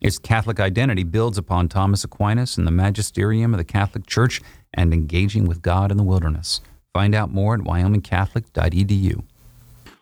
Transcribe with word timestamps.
Its 0.00 0.18
Catholic 0.18 0.60
identity 0.60 1.04
builds 1.04 1.38
upon 1.38 1.68
Thomas 1.68 2.04
Aquinas 2.04 2.58
and 2.58 2.66
the 2.66 2.72
magisterium 2.72 3.54
of 3.54 3.58
the 3.58 3.64
Catholic 3.64 4.06
Church 4.06 4.40
and 4.74 4.92
engaging 4.92 5.46
with 5.46 5.62
God 5.62 5.90
in 5.90 5.96
the 5.96 6.02
wilderness. 6.02 6.60
Find 6.92 7.14
out 7.14 7.32
more 7.32 7.54
at 7.54 7.60
wyomingcatholic.edu. 7.60 9.24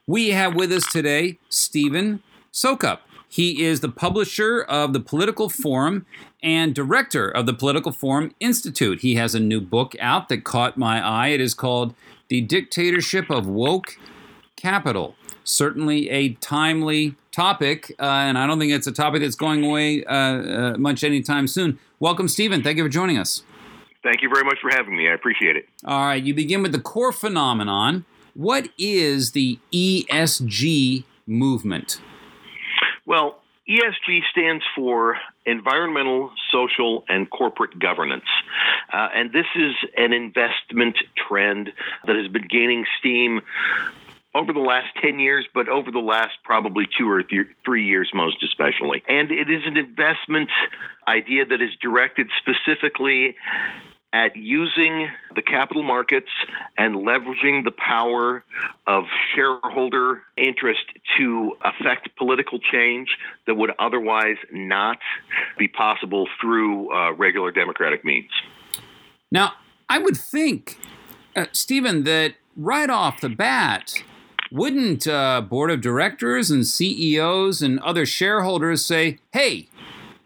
We 0.06 0.31
have 0.31 0.55
with 0.55 0.70
us 0.72 0.87
today 0.92 1.39
Stephen 1.48 2.22
Soukup. 2.53 2.98
He 3.28 3.65
is 3.65 3.81
the 3.81 3.89
publisher 3.89 4.61
of 4.62 4.92
the 4.92 5.00
Political 5.00 5.48
Forum 5.48 6.06
and 6.42 6.75
director 6.75 7.28
of 7.28 7.47
the 7.47 7.55
Political 7.55 7.92
Forum 7.92 8.34
Institute. 8.39 9.00
He 9.00 9.17
has 9.17 9.34
a 9.34 9.41
new 9.41 9.61
book 9.61 9.97
out 9.98 10.28
that 10.28 10.45
caught 10.45 10.77
my 10.77 11.05
eye. 11.05 11.28
It 11.28 11.41
is 11.41 11.55
called 11.55 11.95
The 12.28 12.42
Dictatorship 12.42 13.31
of 13.31 13.47
Woke 13.47 13.97
Capital. 14.55 15.17
Certainly 15.45 16.11
a 16.11 16.31
timely 16.34 17.17
topic, 17.31 17.95
uh, 17.98 18.05
and 18.05 18.39
I 18.39 18.47
don't 18.47 18.59
think 18.59 18.73
it's 18.73 18.87
a 18.87 18.92
topic 18.92 19.20
that's 19.20 19.34
going 19.34 19.64
away 19.64 20.05
uh, 20.05 20.14
uh, 20.14 20.75
much 20.78 21.05
anytime 21.05 21.47
soon. 21.47 21.78
Welcome, 22.00 22.28
Stephen. 22.28 22.62
Thank 22.62 22.78
you 22.78 22.84
for 22.84 22.89
joining 22.89 23.19
us. 23.19 23.42
Thank 24.03 24.22
you 24.22 24.28
very 24.28 24.45
much 24.45 24.59
for 24.61 24.70
having 24.70 24.97
me. 24.97 25.09
I 25.09 25.15
appreciate 25.15 25.56
it. 25.56 25.67
All 25.84 26.06
right, 26.06 26.22
you 26.22 26.34
begin 26.34 26.62
with 26.62 26.72
the 26.72 26.81
core 26.81 27.12
phenomenon. 27.12 28.05
What 28.34 28.69
is 28.78 29.33
the 29.33 29.59
ESG 29.72 31.05
movement? 31.27 32.00
Well, 33.06 33.41
ESG 33.69 34.20
stands 34.31 34.62
for 34.77 35.17
environmental, 35.47 36.31
social, 36.53 37.05
and 37.09 37.28
corporate 37.31 37.78
governance. 37.78 38.25
Uh, 38.93 39.09
and 39.15 39.32
this 39.32 39.47
is 39.56 39.72
an 39.97 40.12
investment 40.12 40.97
trend 41.26 41.71
that 42.06 42.16
has 42.16 42.28
been 42.28 42.47
gaining 42.49 42.84
steam 42.99 43.41
over 44.34 44.53
the 44.53 44.61
last 44.61 44.89
10 45.00 45.21
years, 45.21 45.47
but 45.55 45.69
over 45.69 45.91
the 45.91 46.00
last 46.00 46.33
probably 46.43 46.89
two 46.99 47.09
or 47.09 47.22
th- 47.22 47.47
three 47.65 47.87
years, 47.87 48.11
most 48.12 48.43
especially. 48.43 49.03
And 49.09 49.31
it 49.31 49.49
is 49.49 49.62
an 49.65 49.77
investment 49.77 50.50
idea 51.06 51.47
that 51.47 51.62
is 51.62 51.71
directed 51.81 52.28
specifically 52.39 53.37
at 54.12 54.37
using 54.37 55.09
the 55.34 55.43
capital 55.43 55.83
markets 55.83 56.28
and 56.78 56.94
leveraging 56.94 57.65
the 57.65 57.73
power 57.73 58.44
of 58.87 59.05
shareholder 59.34 60.23
interest 60.37 60.84
to 61.19 61.53
affect 61.65 62.09
political 62.17 62.61
change 62.61 63.09
that 63.47 63.56
would 63.56 63.73
otherwise 63.81 64.37
not 64.53 64.99
be 65.59 65.67
possible 65.67 66.28
through 66.41 66.93
uh, 66.93 67.12
regular 67.15 67.50
democratic 67.50 68.05
means. 68.05 68.31
Now, 69.33 69.55
I 69.89 69.99
would 69.99 70.17
think, 70.17 70.78
uh, 71.34 71.47
Stephen, 71.50 72.05
that 72.05 72.34
right 72.56 72.91
off 72.91 73.21
the 73.21 73.28
bat, 73.28 74.05
wouldn't 74.54 75.06
uh, 75.09 75.41
board 75.41 75.70
of 75.70 75.81
directors 75.81 76.48
and 76.48 76.65
CEOs 76.65 77.60
and 77.60 77.81
other 77.81 78.06
shareholders 78.06 78.84
say, 78.84 79.19
hey, 79.32 79.66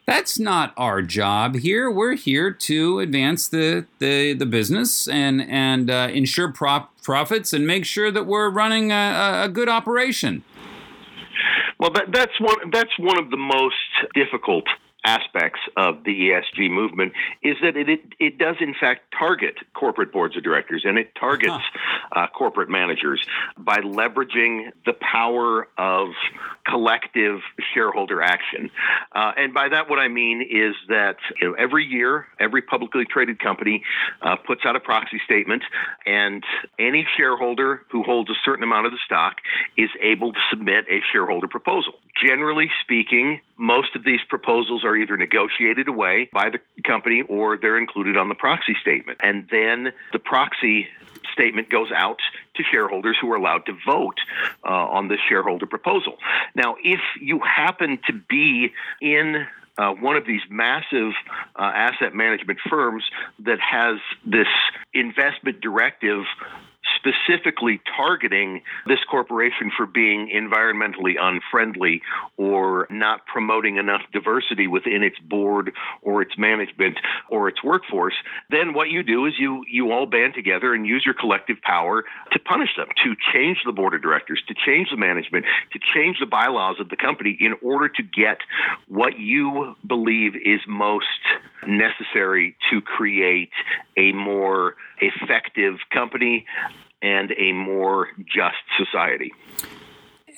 that's 0.07 0.39
not 0.39 0.75
our 0.77 1.01
job 1.01 1.57
here. 1.57 1.91
We're 1.91 2.15
here 2.15 2.51
to 2.51 3.01
advance 3.01 3.49
the 3.49 3.87
the, 3.99 4.35
the 4.35 4.47
business 4.47 5.09
and 5.09 5.41
and 5.43 5.91
uh, 5.91 6.09
ensure 6.13 6.53
prop, 6.53 6.93
profits 7.03 7.53
and 7.53 7.67
make 7.67 7.87
sure 7.87 8.11
that 8.11 8.27
we're 8.27 8.51
running 8.51 8.93
a, 8.93 9.43
a 9.45 9.49
good 9.49 9.69
operation. 9.69 10.45
Well, 11.81 11.91
that, 11.93 12.07
that's 12.13 12.39
one 12.39 12.71
that's 12.71 12.99
one 12.99 13.19
of 13.19 13.31
the 13.31 13.37
most 13.39 13.77
difficult 14.15 14.65
aspects 15.05 15.61
of 15.77 16.05
the 16.05 16.31
ESG 16.31 16.71
movement 16.71 17.13
is 17.43 17.57
that 17.63 17.77
it, 17.77 17.89
it, 17.89 18.01
it 18.19 18.39
does 18.39 18.57
in 18.61 18.75
fact 18.79 19.15
target 19.17 19.55
corporate 19.75 20.13
boards 20.13 20.37
of 20.37 20.43
directors 20.43 20.83
and 20.85 20.99
it 20.99 21.15
targets 21.15 21.53
huh. 21.53 22.21
uh, 22.21 22.27
corporate 22.27 22.69
managers 22.69 23.25
by 23.57 23.79
leveraging 23.79 24.71
the 24.85 24.93
power 24.93 25.69
of 25.79 26.09
collective 26.67 27.41
shareholder 27.75 28.23
action. 28.23 28.71
Uh, 29.13 29.33
and 29.37 29.55
by 29.55 29.69
that, 29.69 29.89
what 29.89 29.99
I 29.99 30.09
mean 30.09 30.43
is 30.43 30.75
that 30.89 31.17
you 31.41 31.49
know, 31.49 31.55
every 31.55 31.85
year, 31.85 32.27
every 32.39 32.63
publicly 32.63 33.05
traded 33.05 33.39
company 33.39 33.83
uh, 34.23 34.37
puts 34.37 34.63
out 34.65 34.77
a 34.77 34.81
proxy 34.81 35.21
statement, 35.25 35.63
and 36.07 36.45
any 36.79 37.07
shareholder 37.17 37.83
who 37.91 38.03
holds 38.03 38.31
a 38.31 38.35
certain 38.45 38.65
amount 38.65 38.87
of 38.87 38.93
the 38.93 38.99
stock 39.05 39.37
is 39.77 39.91
able 40.01 40.33
to 40.33 40.39
submit 40.51 40.85
a 40.91 41.01
shareholder 41.13 41.49
proposal. 41.49 41.95
Generally 42.23 42.71
speaking, 42.83 43.41
most 43.57 43.97
of 43.97 44.05
these 44.05 44.21
proposals 44.29 44.85
are 44.89 44.97
either 44.97 45.17
negotiated 45.17 45.89
away 45.89 46.29
by 46.33 46.51
the 46.51 46.59
company 46.83 47.23
or 47.29 47.57
they're 47.57 47.79
included 47.79 48.17
on 48.17 48.29
the 48.29 48.35
proxy 48.35 48.75
statement. 48.81 49.21
And 49.23 49.47
then 49.51 49.93
the 50.13 50.19
proxy 50.19 50.89
statement 51.33 51.69
goes 51.71 51.91
out 51.93 52.19
to 52.57 52.63
shareholders 52.65 53.17
who 53.21 53.31
are 53.33 53.37
allowed 53.37 53.67
to 53.67 53.73
vote 53.87 54.19
uh, 54.65 54.69
on 54.69 55.09
this 55.09 55.21
shareholder 55.29 55.67
proposal. 55.67 56.19
Now, 56.55 56.77
if 56.83 57.01
you 57.21 57.41
happen 57.41 57.99
to 58.07 58.13
be 58.13 58.73
in 59.01 59.47
uh, 59.77 59.93
one 59.93 60.17
of 60.17 60.27
these 60.27 60.41
massive 60.51 61.13
uh, 61.55 61.63
asset 61.63 62.15
management 62.15 62.59
firms 62.69 63.05
that 63.39 63.61
has 63.61 63.99
this 64.27 64.49
investment 64.93 65.61
directive 65.61 66.25
specifically 66.99 67.81
targeting 67.97 68.63
this 68.87 68.99
corporation 69.11 69.71
for 69.77 69.87
being 69.87 70.31
environmentally 70.35 71.15
unfriendly 71.21 72.03
or 72.37 72.87
not 72.91 73.27
promoting 73.27 73.77
enough 73.77 74.03
diversity 74.13 74.67
within 74.67 75.03
its 75.03 75.19
board 75.21 75.73
or 76.03 76.23
its 76.23 76.37
management 76.37 76.99
or 77.31 77.49
its 77.49 77.63
workforce, 77.63 78.15
then 78.51 78.75
what 78.75 78.91
you 78.91 79.03
do 79.03 79.27
is 79.27 79.35
you 79.39 79.65
you 79.71 79.93
all 79.93 80.07
band 80.07 80.35
together 80.35 80.75
and 80.75 80.87
use 80.87 81.03
your 81.05 81.15
collective 81.15 81.61
power 81.63 82.05
to 82.33 82.39
punish 82.39 82.71
them, 82.77 82.89
to 83.05 83.15
change 83.33 83.59
the 83.65 83.73
board 83.73 83.95
of 83.95 84.03
directors, 84.03 84.43
to 84.49 84.55
change 84.55 84.89
the 84.91 84.97
management, 84.97 85.45
to 85.73 85.79
change 85.95 86.19
the 86.21 86.27
bylaws 86.27 86.77
of 86.81 86.89
the 86.89 86.97
company 86.97 87.37
in 87.41 87.55
order 87.63 87.89
to 87.89 88.03
get 88.03 88.39
what 88.89 89.19
you 89.19 89.77
believe 89.87 90.35
is 90.35 90.61
most 90.67 91.07
necessary 91.67 92.57
to 92.71 92.81
create 92.81 93.51
a 93.99 94.13
more 94.13 94.77
effective 95.01 95.75
company 95.93 96.47
and 97.03 97.35
a 97.37 97.53
more 97.53 98.09
just 98.25 98.57
society. 98.79 99.33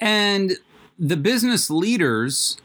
And 0.01 0.53
the 0.99 1.17
business 1.17 1.71
leaders 1.71 2.61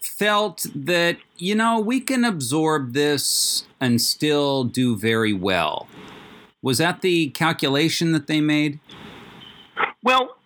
felt 0.00 0.66
that, 0.74 1.18
you 1.36 1.54
know, 1.54 1.78
we 1.78 2.00
can 2.00 2.24
absorb 2.24 2.92
this 2.92 3.66
and 3.80 4.00
still 4.00 4.64
do 4.64 4.96
very 4.96 5.32
well. 5.32 5.88
Was 6.62 6.78
that 6.78 7.02
the 7.02 7.30
calculation 7.30 8.12
that 8.12 8.26
they 8.26 8.40
made? 8.40 8.80
Well, 10.06 10.36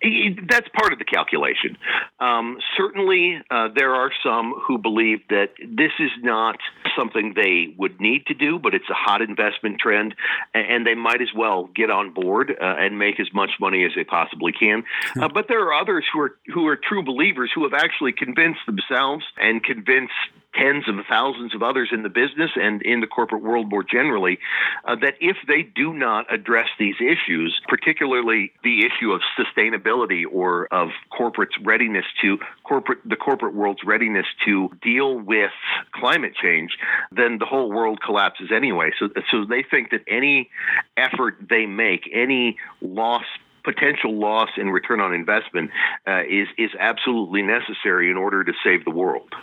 that's 0.49 0.69
part 0.73 0.95
of 0.95 0.99
the 0.99 1.05
calculation. 1.05 1.77
Um, 2.19 2.57
certainly, 2.79 3.43
uh, 3.51 3.69
there 3.77 3.95
are 3.95 4.11
some 4.25 4.55
who 4.67 4.79
believe 4.79 5.19
that 5.29 5.51
this 5.59 5.93
is 5.99 6.11
not 6.23 6.57
something 6.97 7.35
they 7.37 7.75
would 7.77 8.01
need 8.01 8.25
to 8.29 8.35
do, 8.35 8.59
but 8.59 8.73
it's 8.73 8.89
a 8.89 8.95
hot 8.95 9.21
investment 9.21 9.79
trend, 9.79 10.15
and 10.55 10.87
they 10.87 10.95
might 10.95 11.21
as 11.21 11.29
well 11.37 11.69
get 11.77 11.91
on 11.91 12.15
board 12.15 12.51
uh, 12.51 12.65
and 12.65 12.99
make 12.99 13.21
as 13.21 13.29
much 13.35 13.51
money 13.61 13.85
as 13.85 13.91
they 13.95 14.05
possibly 14.05 14.53
can. 14.53 14.83
Uh, 15.21 15.29
but 15.29 15.45
there 15.47 15.61
are 15.69 15.75
others 15.75 16.07
who 16.11 16.21
are 16.21 16.39
who 16.55 16.67
are 16.67 16.77
true 16.77 17.05
believers 17.05 17.51
who 17.55 17.65
have 17.65 17.75
actually 17.75 18.13
convinced 18.13 18.61
themselves 18.65 19.27
and 19.37 19.63
convinced 19.63 20.15
tens 20.55 20.89
of 20.89 20.95
thousands 21.09 21.55
of 21.55 21.63
others 21.63 21.91
in 21.93 22.03
the 22.03 22.09
business 22.09 22.51
and 22.57 22.83
in 22.83 23.01
the 23.01 23.07
corporate 23.07 23.43
world 23.43 23.71
more 23.71 23.85
generally, 23.85 24.39
uh, 24.85 24.97
that 24.97 25.15
if 25.21 25.37
they 25.47 25.63
do 25.63 25.93
not 25.93 26.33
address 26.33 26.69
these 26.79 26.97
issues, 27.01 27.59
particularly 27.69 28.53
the 28.65 28.85
issue 28.85 29.13
of 29.13 29.21
sustainability 29.39 30.25
or 30.31 30.67
of 30.73 30.89
corporate's 31.17 31.57
readiness 31.63 32.05
to 32.23 32.39
corporate 32.65 32.99
the 33.05 33.17
corporate 33.17 33.55
world's 33.55 33.85
readiness 33.85 34.27
to 34.45 34.71
deal 34.83 35.19
with 35.19 35.53
climate 35.93 36.33
change, 36.41 36.71
then 37.13 37.39
the 37.39 37.47
whole 37.47 37.71
world 37.71 38.01
collapses 38.05 38.51
anyway. 38.55 38.91
So, 38.99 39.09
so 39.31 39.45
they 39.45 39.63
think 39.63 39.91
that 39.91 40.03
any 40.09 40.51
effort 40.97 41.37
they 41.49 41.67
make, 41.67 42.09
any 42.13 42.57
loss 42.81 43.25
potential 43.63 44.19
loss 44.19 44.49
in 44.57 44.71
return 44.71 45.01
on 45.01 45.13
investment 45.13 45.71
uh, 46.07 46.23
is 46.23 46.49
is 46.57 46.71
absolutely 46.79 47.43
necessary 47.43 48.11
in 48.11 48.17
order 48.17 48.43
to 48.43 48.53
save 48.65 48.85
the 48.85 48.91
world. 48.91 49.35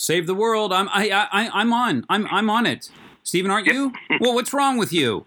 Save 0.00 0.28
the 0.28 0.34
world. 0.34 0.72
I'm 0.72 0.88
I, 0.90 1.10
I 1.10 1.50
I'm 1.52 1.72
on. 1.72 2.06
I'm 2.08 2.28
I'm 2.30 2.48
on 2.48 2.66
it. 2.66 2.88
Stephen, 3.24 3.50
aren't 3.50 3.66
you? 3.66 3.92
well, 4.20 4.32
what's 4.32 4.52
wrong 4.52 4.78
with 4.78 4.92
you? 4.92 5.26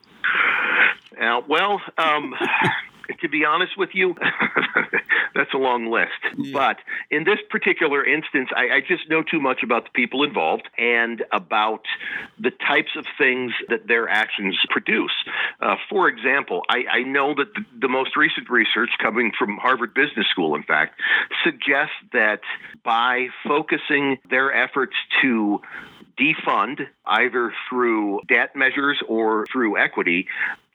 Uh, 1.22 1.42
well, 1.48 1.82
um, 1.98 2.34
to 3.22 3.28
be 3.28 3.44
honest 3.44 3.78
with 3.78 3.90
you, 3.94 4.16
that's 5.36 5.54
a 5.54 5.58
long 5.58 5.90
list. 5.92 6.12
Yeah. 6.38 6.52
But 6.54 6.78
in 7.10 7.24
this 7.24 7.40
particular 7.50 8.06
instance, 8.06 8.50
I, 8.56 8.78
I, 8.78 8.82
just 8.82 9.10
know 9.10 9.24
too 9.24 9.40
much 9.40 9.64
about 9.64 9.86
the 9.86 9.90
people 9.92 10.24
involved 10.24 10.68
and 10.78 11.24
about 11.32 11.86
the 12.40 12.52
types 12.52 12.92
of 12.98 13.06
things 13.18 13.54
that 13.70 13.88
their 13.88 14.10
actions 14.10 14.58
produce. 14.70 15.14
Uh, 15.62 15.76
for 15.90 16.08
example, 16.08 16.64
I, 16.70 16.84
I 16.92 17.04
know 17.04 17.34
that 17.36 17.54
the, 17.54 17.66
the 17.82 17.88
most 17.88 18.16
recent 18.16 18.50
research 18.50 18.90
coming 19.02 19.32
from 19.38 19.58
Harvard 19.58 19.94
Business 19.94 20.28
School, 20.30 20.56
in 20.56 20.64
fact, 20.64 21.00
suggests 21.44 21.96
that 22.14 22.42
by 22.84 23.28
focusing 23.48 24.18
their 24.30 24.54
efforts 24.54 24.96
to 25.22 25.62
defund 26.20 26.82
either 27.06 27.54
through 27.70 28.22
debt 28.28 28.56
measures 28.56 29.00
or 29.08 29.46
through 29.52 29.78
equity 29.78 30.28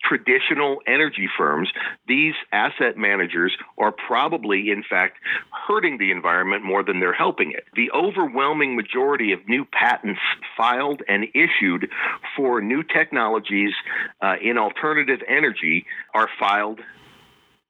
traditional 0.09 0.79
energy 0.87 1.29
firms, 1.37 1.69
these 2.07 2.35
asset 2.53 2.97
managers 2.97 3.57
are 3.79 3.93
probably, 3.93 4.71
in 4.71 4.83
fact, 4.89 5.19
hurting 5.67 5.99
the 5.99 6.11
environment 6.11 6.65
more 6.65 6.83
than 6.83 7.01
they're 7.01 7.13
helping 7.13 7.53
it. 7.53 7.65
The 7.75 7.91
overwhelming 7.93 8.77
majority 8.77 9.33
of 9.33 9.41
new 9.49 9.65
patents 9.65 10.21
filed 10.57 11.03
and 11.09 11.27
issued 11.35 11.91
for 12.37 12.61
new 12.61 12.83
technologies 12.83 13.73
uh, 14.21 14.35
in 14.41 14.59
alternative 14.59 15.21
energy 15.29 15.87
are 16.15 16.29
filed 16.39 16.81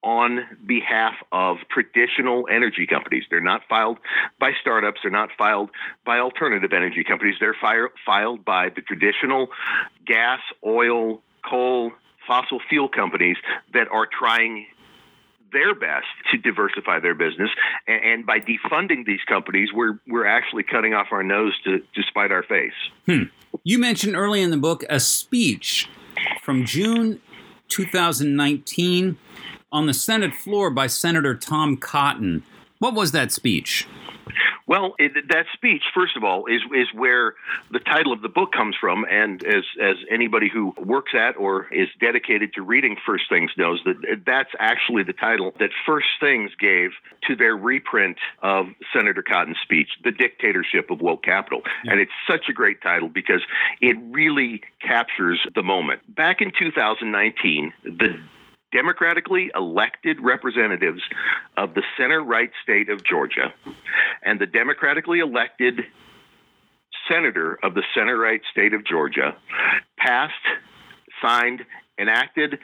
on 0.02 0.40
behalf 0.64 1.14
of 1.32 1.56
traditional 1.68 2.46
energy 2.48 2.86
companies. 2.86 3.24
They're 3.28 3.40
not 3.40 3.62
filed 3.68 3.98
by 4.38 4.52
startups, 4.60 5.00
they're 5.02 5.10
not 5.10 5.30
filed 5.36 5.70
by 6.04 6.18
alternative 6.18 6.72
energy 6.72 7.02
companies. 7.02 7.34
They're 7.40 7.56
fire, 7.60 7.90
filed 8.04 8.44
by 8.44 8.68
the 8.68 8.82
traditional 8.82 9.48
gas, 10.06 10.38
oil, 10.64 11.22
coal, 11.44 11.90
fossil 12.26 12.60
fuel 12.68 12.88
companies 12.88 13.36
that 13.72 13.88
are 13.90 14.06
trying 14.06 14.66
their 15.52 15.74
best 15.74 16.06
to 16.30 16.38
diversify 16.38 17.00
their 17.00 17.14
business. 17.14 17.50
And, 17.86 18.04
and, 18.04 18.26
by 18.26 18.40
defunding 18.40 19.06
these 19.06 19.20
companies, 19.28 19.70
we're 19.72 19.98
we're 20.06 20.26
actually 20.26 20.64
cutting 20.64 20.92
off 20.94 21.08
our 21.10 21.22
nose 21.22 21.54
to, 21.64 21.78
to 21.78 22.02
spite 22.08 22.32
our 22.32 22.42
face. 22.42 22.72
Hmm. 23.06 23.24
You 23.64 23.78
mentioned 23.78 24.16
early 24.16 24.42
in 24.42 24.50
the 24.50 24.56
book 24.56 24.84
a 24.88 25.00
speech 25.00 25.88
from 26.42 26.64
June 26.64 27.20
2019 27.68 29.18
on 29.72 29.86
the 29.86 29.94
Senate 29.94 30.34
floor 30.34 30.70
by 30.70 30.86
Senator 30.86 31.34
Tom 31.34 31.76
Cotton. 31.76 32.42
What 32.78 32.94
was 32.94 33.12
that 33.12 33.32
speech? 33.32 33.86
Well, 34.66 34.96
it, 34.98 35.28
that 35.28 35.46
speech, 35.52 35.82
first 35.94 36.16
of 36.16 36.24
all, 36.24 36.46
is 36.46 36.60
is 36.74 36.88
where 36.92 37.34
the 37.70 37.78
title 37.78 38.12
of 38.12 38.20
the 38.20 38.28
book 38.28 38.52
comes 38.52 38.74
from, 38.80 39.04
and 39.08 39.44
as 39.44 39.62
as 39.80 39.96
anybody 40.10 40.48
who 40.48 40.74
works 40.76 41.12
at 41.14 41.36
or 41.36 41.72
is 41.72 41.88
dedicated 42.00 42.52
to 42.54 42.62
reading 42.62 42.96
First 43.06 43.24
Things 43.28 43.52
knows 43.56 43.80
that 43.84 43.96
uh, 43.96 44.16
that's 44.26 44.50
actually 44.58 45.04
the 45.04 45.12
title 45.12 45.52
that 45.60 45.70
First 45.86 46.08
Things 46.18 46.50
gave 46.58 46.90
to 47.28 47.36
their 47.36 47.56
reprint 47.56 48.18
of 48.42 48.66
Senator 48.92 49.22
Cotton's 49.22 49.58
speech, 49.62 49.88
"The 50.02 50.10
Dictatorship 50.10 50.90
of 50.90 51.00
Woke 51.00 51.22
Capital," 51.22 51.62
yeah. 51.84 51.92
and 51.92 52.00
it's 52.00 52.12
such 52.28 52.48
a 52.48 52.52
great 52.52 52.82
title 52.82 53.08
because 53.08 53.42
it 53.80 53.96
really 54.10 54.62
captures 54.80 55.38
the 55.54 55.62
moment. 55.62 56.02
Back 56.12 56.40
in 56.40 56.50
2019, 56.58 57.72
the 57.84 58.18
democratically 58.72 59.50
elected 59.54 60.18
representatives 60.20 61.00
of 61.56 61.74
the 61.74 61.82
center 61.96 62.22
right 62.22 62.50
state 62.62 62.88
of 62.88 63.04
Georgia 63.04 63.54
and 64.22 64.40
the 64.40 64.46
democratically 64.46 65.20
elected 65.20 65.80
senator 67.08 67.58
of 67.62 67.74
the 67.74 67.82
center 67.94 68.18
right 68.18 68.40
state 68.50 68.74
of 68.74 68.84
Georgia 68.84 69.36
passed, 69.98 70.34
signed, 71.22 71.64
enacted 71.98 72.58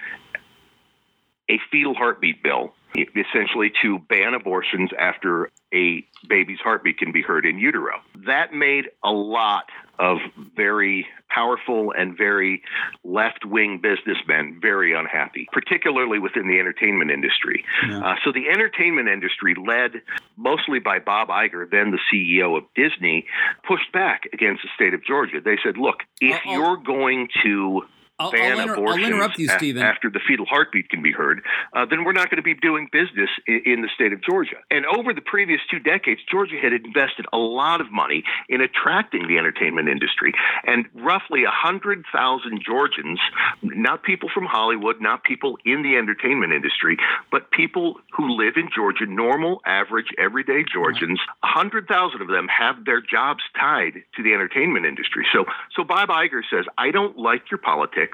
a 1.49 1.59
fetal 1.71 1.95
heartbeat 1.95 2.43
bill 2.43 2.75
essentially 2.95 3.73
to 3.81 3.99
ban 4.11 4.35
abortions 4.35 4.91
after 4.99 5.51
a 5.73 6.05
baby's 6.29 6.59
heartbeat 6.63 6.99
can 6.99 7.11
be 7.11 7.23
heard 7.23 7.47
in 7.47 7.59
utero. 7.59 8.01
That 8.27 8.53
made 8.53 8.91
a 9.03 9.11
lot 9.11 9.65
of 10.03 10.19
very 10.57 11.07
powerful 11.31 11.95
and 11.97 12.19
very 12.19 12.63
left 13.05 13.45
wing 13.45 13.81
businessmen 13.81 14.59
very 14.61 14.93
unhappy, 14.93 15.47
particularly 15.53 16.19
within 16.19 16.49
the 16.49 16.59
entertainment 16.59 17.13
industry. 17.13 17.65
Yeah. 17.87 18.01
Uh, 18.05 18.15
so 18.25 18.33
the 18.33 18.49
entertainment 18.49 19.09
industry, 19.09 19.55
led 19.55 20.03
mostly 20.37 20.81
by 20.81 20.99
Bob 20.99 21.29
Iger, 21.29 21.71
then 21.71 21.93
the 21.93 22.01
CEO 22.13 22.59
of 22.59 22.65
Disney, 22.75 23.27
pushed 23.67 23.93
back 23.93 24.23
against 24.33 24.63
the 24.63 24.69
state 24.75 24.93
of 24.93 25.05
Georgia. 25.05 25.41
They 25.43 25.57
said, 25.65 25.77
look, 25.77 26.01
if 26.21 26.35
Uh-oh. 26.35 26.53
you're 26.53 26.77
going 26.79 27.29
to 27.45 27.83
I'll, 28.23 28.31
ban 28.31 28.53
I'll, 28.53 28.61
inter- 28.61 28.87
I'll 28.87 28.99
you, 29.39 29.49
Stephen. 29.49 29.83
after 29.83 30.11
the 30.11 30.21
fetal 30.27 30.47
heartbeat 30.47 30.89
can 30.89 31.03
be 31.03 31.13
heard, 31.13 31.43
uh, 31.73 31.87
then 31.87 32.05
we're 32.05 32.13
not 32.13 32.31
going 32.31 32.37
to 32.37 32.43
be 32.43 32.55
doing 32.55 32.89
business 32.93 33.31
in, 33.47 33.63
in, 33.67 33.83
the 33.83 33.89
state 33.95 34.13
of 34.13 34.23
Georgia. 34.23 34.57
And 34.71 34.87
over 34.87 35.13
the 35.13 35.21
previous 35.21 35.61
two 35.71 35.81
decades, 35.81 36.21
Georgia 36.31 36.57
had 36.63 36.73
invested 36.73 37.27
a 37.33 37.39
lot 37.39 37.81
of 37.81 37.91
money 37.91 38.23
in 38.49 38.61
attracting 38.61 39.27
the 39.27 39.39
entertainment 39.39 39.89
industry. 39.89 40.33
And 40.65 40.87
roughly 40.95 41.43
100,000 41.43 42.63
Georgians, 42.65 43.19
not 43.63 44.03
people 44.05 44.29
from 44.33 44.45
Hollywood, 44.45 45.01
not 45.01 45.25
people 45.25 45.59
in 45.65 45.83
the 45.83 45.97
entertainment 45.97 46.53
industry, 46.53 46.97
but 47.31 47.51
people 47.51 47.97
who 48.17 48.37
live 48.37 48.55
in 48.57 48.69
Georgia, 48.75 49.07
normal, 49.07 49.61
average, 49.67 50.09
everyday 50.19 50.65
Georgians, 50.71 51.19
100,000 51.41 52.21
of 52.21 52.29
them 52.29 52.47
have 52.49 52.85
their 52.85 53.01
jobs 53.01 53.43
tied 53.59 54.03
to 54.17 54.23
the 54.23 54.33
entertainment 54.33 54.87
industry. 54.87 55.27
So, 55.33 55.45
so 55.75 55.85
Bob 55.85 56.09
Iger 56.09 56.43
says, 56.49 56.67
I 56.79 56.91
don't 56.91 57.19
like 57.19 57.51
your 57.51 57.59
politics. 57.59 58.12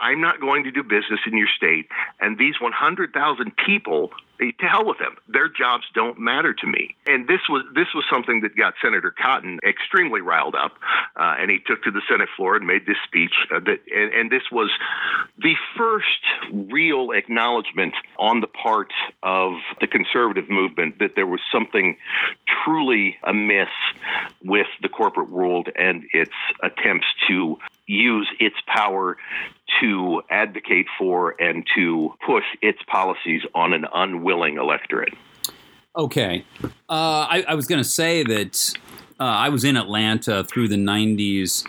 I'm 0.00 0.20
not 0.20 0.40
going 0.40 0.64
to 0.64 0.70
do 0.70 0.82
business 0.82 1.20
in 1.26 1.36
your 1.36 1.48
state. 1.56 1.88
And 2.20 2.38
these 2.38 2.60
100,000 2.60 3.52
people 3.56 4.10
to 4.38 4.66
hell 4.66 4.84
with 4.84 4.98
them. 4.98 5.16
Their 5.28 5.48
jobs 5.48 5.84
don't 5.94 6.18
matter 6.18 6.52
to 6.54 6.66
me. 6.66 6.96
And 7.06 7.28
this 7.28 7.40
was 7.48 7.64
this 7.74 7.88
was 7.94 8.04
something 8.10 8.40
that 8.42 8.56
got 8.56 8.74
Senator 8.82 9.10
Cotton 9.10 9.60
extremely 9.66 10.20
riled 10.20 10.54
up, 10.54 10.72
uh, 11.16 11.36
and 11.38 11.50
he 11.50 11.58
took 11.58 11.82
to 11.84 11.90
the 11.90 12.02
Senate 12.08 12.28
floor 12.36 12.56
and 12.56 12.66
made 12.66 12.86
this 12.86 12.96
speech. 13.04 13.32
Uh, 13.54 13.60
that 13.60 13.80
and, 13.94 14.12
and, 14.12 14.30
this 14.30 14.50
was 14.50 14.70
the 15.38 15.54
first 15.76 16.06
real 16.72 17.12
acknowledgement 17.12 17.94
on 18.18 18.40
the 18.40 18.46
part 18.46 18.92
of 19.22 19.54
the 19.80 19.86
conservative 19.86 20.48
movement 20.50 20.98
that 20.98 21.14
there 21.14 21.26
was 21.26 21.40
something 21.52 21.96
truly 22.64 23.16
amiss 23.22 23.68
with 24.42 24.66
the 24.82 24.88
corporate 24.88 25.30
world 25.30 25.68
and 25.76 26.04
its 26.12 26.32
attempts 26.62 27.06
to 27.28 27.58
use 27.86 28.28
its 28.40 28.56
power 28.66 29.16
to 29.80 30.22
advocate 30.30 30.86
for 30.98 31.40
and 31.40 31.66
to 31.76 32.14
push 32.24 32.44
its 32.62 32.78
policies 32.86 33.42
on 33.54 33.72
an 33.72 33.86
unwilling 33.92 34.56
electorate. 34.56 35.14
Okay. 35.96 36.44
Uh, 36.62 36.68
I, 36.88 37.44
I, 37.48 37.54
was 37.54 37.66
going 37.66 37.82
to 37.82 37.88
say 37.88 38.24
that 38.24 38.72
uh, 39.20 39.24
I 39.24 39.48
was 39.48 39.62
in 39.62 39.76
Atlanta 39.76 40.42
through 40.42 40.68
the 40.68 40.76
90s, 40.76 41.64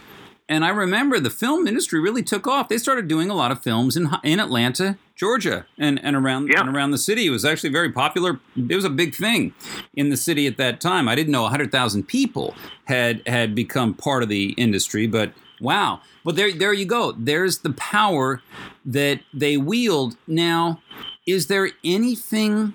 and 0.50 0.66
I 0.66 0.70
remember 0.70 1.20
the 1.20 1.30
film 1.30 1.68
industry 1.68 2.00
really 2.00 2.24
took 2.24 2.48
off. 2.48 2.68
They 2.68 2.80
started 2.80 3.08
doing 3.08 3.30
a 3.30 3.36
lot 3.36 3.52
of 3.52 3.62
films 3.62 3.96
in, 3.96 4.10
in 4.24 4.40
Atlanta, 4.40 4.98
Georgia, 5.16 5.68
and, 5.78 6.04
and, 6.04 6.16
around, 6.16 6.50
yeah. 6.52 6.62
and 6.62 6.76
around 6.76 6.92
the 6.92 6.98
city. 6.98 7.28
It 7.28 7.30
was 7.30 7.46
actually 7.46 7.70
very 7.70 7.92
popular. 7.92 8.40
It 8.56 8.76
was 8.76 8.86
a 8.86 8.90
big 8.90 9.14
thing 9.14 9.54
in 9.94 10.10
the 10.10 10.18
city 10.18 10.48
at 10.48 10.58
that 10.58 10.82
time. 10.82 11.08
I 11.08 11.14
didn't 11.14 11.32
know 11.32 11.44
100,000 11.44 12.04
people 12.04 12.56
had, 12.86 13.22
had 13.28 13.54
become 13.54 13.94
part 13.94 14.24
of 14.24 14.30
the 14.30 14.50
industry, 14.54 15.06
but 15.06 15.34
Wow. 15.60 16.02
Well, 16.24 16.36
there, 16.36 16.52
there 16.52 16.74
you 16.74 16.86
go. 16.86 17.14
There's 17.18 17.60
the 17.60 17.72
power 17.72 18.42
that 18.86 19.22
they 19.34 19.58
wield. 19.58 20.18
Now, 20.28 20.82
is 21.26 21.48
there 21.48 21.70
anything 21.84 22.74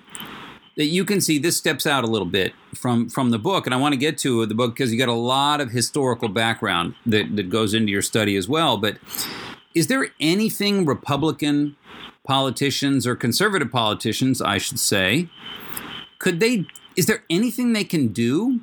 that 0.75 0.85
you 0.85 1.05
can 1.05 1.21
see? 1.21 1.37
This 1.37 1.57
steps 1.57 1.85
out 1.85 2.03
a 2.03 2.07
little 2.07 2.27
bit 2.27 2.53
from 2.75 3.09
from 3.09 3.29
the 3.29 3.39
book, 3.39 3.65
and 3.65 3.73
I 3.73 3.77
want 3.77 3.93
to 3.93 3.97
get 3.97 4.17
to 4.19 4.45
the 4.45 4.55
book 4.55 4.73
because 4.73 4.91
you 4.91 4.97
got 4.97 5.09
a 5.09 5.13
lot 5.13 5.61
of 5.61 5.71
historical 5.71 6.29
background 6.29 6.95
that 7.05 7.35
that 7.35 7.49
goes 7.49 7.73
into 7.73 7.91
your 7.91 8.01
study 8.01 8.35
as 8.35 8.47
well. 8.47 8.77
But 8.77 8.97
is 9.73 9.87
there 9.87 10.07
anything 10.19 10.85
Republican 10.85 11.75
politicians 12.23 13.07
or 13.07 13.15
conservative 13.15 13.71
politicians, 13.71 14.41
I 14.41 14.57
should 14.57 14.79
say, 14.79 15.29
could 16.19 16.39
they? 16.39 16.65
Is 16.95 17.05
there 17.05 17.23
anything 17.29 17.73
they 17.73 17.83
can 17.83 18.09
do 18.09 18.61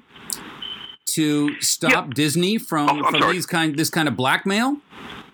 to 1.14 1.60
stop 1.60 1.90
Yeah. 2.08 2.12
Disney 2.14 2.58
from, 2.58 2.88
Oh, 2.90 3.10
from 3.10 3.20
sorry. 3.20 3.32
these 3.34 3.46
kind 3.46 3.76
this 3.76 3.90
kind 3.90 4.08
of 4.08 4.16
blackmail? 4.16 4.78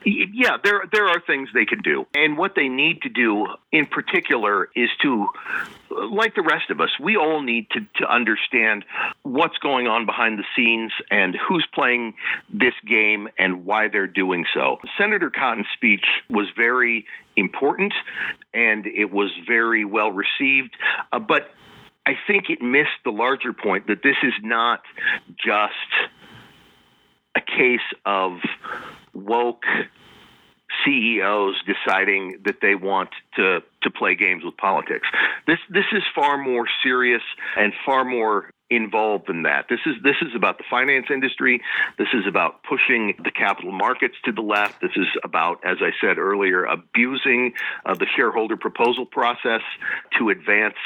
Yeah, 0.07 0.59
there 0.63 0.83
there 0.93 1.09
are 1.09 1.19
things 1.21 1.49
they 1.55 1.65
can 1.65 1.81
do, 1.81 2.07
and 2.15 2.37
what 2.37 2.55
they 2.55 2.69
need 2.69 3.01
to 3.03 3.09
do 3.09 3.47
in 3.73 3.87
particular 3.87 4.69
is 4.77 4.91
to, 5.01 5.29
like 5.91 6.35
the 6.35 6.43
rest 6.43 6.69
of 6.69 6.79
us, 6.83 6.91
we 7.01 7.17
all 7.17 7.41
need 7.41 7.71
to 7.71 7.81
to 8.01 8.13
understand 8.13 8.85
what's 9.23 9.57
going 9.59 9.87
on 9.87 10.05
behind 10.05 10.39
the 10.39 10.45
scenes 10.55 10.93
and 11.11 11.35
who's 11.49 11.67
playing 11.73 12.13
this 12.53 12.75
game 12.87 13.29
and 13.39 13.65
why 13.65 13.89
they're 13.89 14.07
doing 14.07 14.45
so. 14.53 14.79
Senator 14.99 15.31
Cotton's 15.31 15.69
speech 15.73 16.05
was 16.29 16.49
very 16.55 17.07
important, 17.37 17.95
and 18.53 18.87
it 18.87 19.11
was 19.11 19.31
very 19.47 19.87
well 19.87 20.13
received, 20.13 20.77
uh, 21.13 21.19
but. 21.19 21.51
I 22.07 22.13
think 22.27 22.51
it 22.51 22.61
missed 22.61 23.01
the 23.05 23.11
larger 23.11 23.53
point 23.53 23.87
that 23.87 24.03
this 24.03 24.17
is 24.23 24.35
not 24.43 24.83
just 25.45 25.73
a 27.35 27.41
case 27.41 27.81
of 28.05 28.39
woke 29.15 29.65
CEOs 30.85 31.63
deciding 31.67 32.41
that 32.45 32.57
they 32.61 32.75
want 32.75 33.11
to 33.37 33.63
to 33.83 33.91
play 33.91 34.15
games 34.15 34.45
with 34.45 34.57
politics. 34.57 35.07
This 35.47 35.59
this 35.71 35.85
is 35.93 36.03
far 36.15 36.37
more 36.37 36.67
serious 36.83 37.23
and 37.57 37.73
far 37.87 38.05
more 38.05 38.51
involved 38.71 39.27
than 39.29 39.43
that. 39.43 39.67
This 39.69 39.81
is 39.87 39.95
this 40.03 40.17
is 40.23 40.35
about 40.35 40.59
the 40.59 40.65
finance 40.69 41.07
industry. 41.11 41.61
This 41.99 42.09
is 42.13 42.27
about 42.27 42.63
pushing 42.65 43.15
the 43.23 43.31
capital 43.31 43.73
markets 43.73 44.17
to 44.25 44.33
the 44.33 44.43
left. 44.43 44.81
This 44.81 44.97
is 44.97 45.07
about, 45.23 45.61
as 45.65 45.79
I 45.81 45.91
said 46.01 46.19
earlier, 46.19 46.65
abusing 46.65 47.55
uh, 47.87 47.95
the 47.95 48.07
shareholder 48.17 48.57
proposal 48.57 49.07
process 49.07 49.63
to 50.19 50.31
advance 50.31 50.77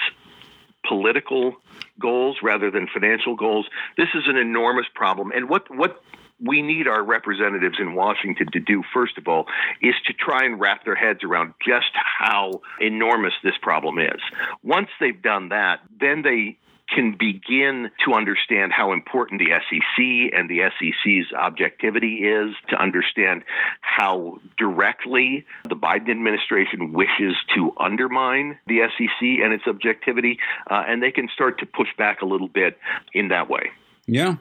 political 0.87 1.57
goals 2.01 2.39
rather 2.43 2.71
than 2.71 2.89
financial 2.93 3.37
goals. 3.37 3.67
This 3.97 4.09
is 4.15 4.25
an 4.27 4.37
enormous 4.37 4.87
problem. 4.95 5.33
And 5.35 5.49
what 5.49 5.75
what 5.75 6.03
we 6.41 6.63
need 6.63 6.87
our 6.87 7.03
representatives 7.03 7.79
in 7.81 7.95
Washington 7.95 8.47
to 8.53 8.61
do, 8.61 8.85
first 8.95 9.19
of 9.19 9.27
all, 9.27 9.47
is 9.83 9.95
to 10.07 10.13
try 10.13 10.45
and 10.45 10.61
wrap 10.61 10.85
their 10.85 10.95
heads 10.95 11.25
around 11.25 11.55
just 11.67 11.91
how 11.95 12.61
enormous 12.81 13.33
this 13.43 13.55
problem 13.61 13.99
is. 13.99 14.21
Once 14.63 14.89
they've 15.01 15.21
done 15.21 15.49
that, 15.49 15.81
then 15.99 16.23
they 16.23 16.57
can 16.95 17.16
begin 17.18 17.90
to 18.04 18.14
understand 18.14 18.73
how 18.73 18.92
important 18.92 19.40
the 19.40 19.50
SEC 19.50 20.38
and 20.38 20.49
the 20.49 20.61
SEC's 20.78 21.33
objectivity 21.33 22.25
is, 22.25 22.54
to 22.71 22.76
understand 22.76 23.42
how 23.80 24.38
directly 24.57 25.45
the 25.68 25.76
Biden 25.76 26.11
administration 26.11 26.92
wishes 26.92 27.35
to 27.54 27.73
undermine 27.78 28.59
the 28.66 28.80
SEC 28.97 29.21
and 29.21 29.52
its 29.52 29.64
objectivity, 29.66 30.38
uh, 30.71 30.85
and 30.87 31.02
they 31.02 31.11
can 31.11 31.28
start 31.33 31.59
to 31.61 31.66
push 31.66 31.88
back 31.97 32.23
a 32.23 32.26
little 32.26 32.49
bit 32.49 32.78
in 33.12 33.28
that 33.28 33.50
way. 33.50 33.71
Yeah, 34.07 34.37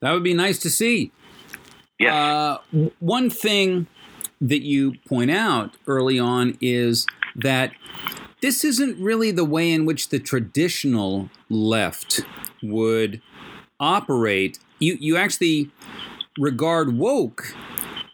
that 0.00 0.12
would 0.12 0.24
be 0.24 0.34
nice 0.34 0.58
to 0.60 0.70
see. 0.70 1.12
Yes. 1.98 2.12
Uh, 2.12 2.88
one 3.00 3.30
thing 3.30 3.86
that 4.40 4.62
you 4.62 4.94
point 5.08 5.30
out 5.30 5.74
early 5.86 6.18
on 6.18 6.56
is 6.60 7.06
that 7.34 7.72
this 8.42 8.64
isn't 8.64 9.00
really 9.00 9.30
the 9.30 9.44
way 9.44 9.72
in 9.72 9.86
which 9.86 10.08
the 10.10 10.18
traditional 10.18 11.30
left 11.48 12.20
would 12.62 13.20
operate. 13.80 14.58
You 14.78 14.96
you 15.00 15.16
actually 15.16 15.70
regard 16.38 16.96
woke 16.96 17.54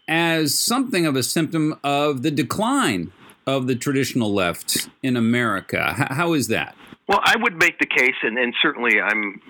as 0.07 0.57
something 0.57 1.05
of 1.05 1.15
a 1.15 1.23
symptom 1.23 1.79
of 1.83 2.21
the 2.21 2.31
decline 2.31 3.11
of 3.45 3.67
the 3.67 3.75
traditional 3.75 4.33
left 4.33 4.89
in 5.01 5.17
America. 5.17 6.07
How 6.09 6.33
is 6.33 6.47
that? 6.47 6.75
Well, 7.07 7.19
I 7.21 7.35
would 7.37 7.57
make 7.57 7.79
the 7.79 7.85
case, 7.85 8.15
and, 8.23 8.37
and 8.37 8.53
certainly 8.61 9.01
I'm 9.01 9.41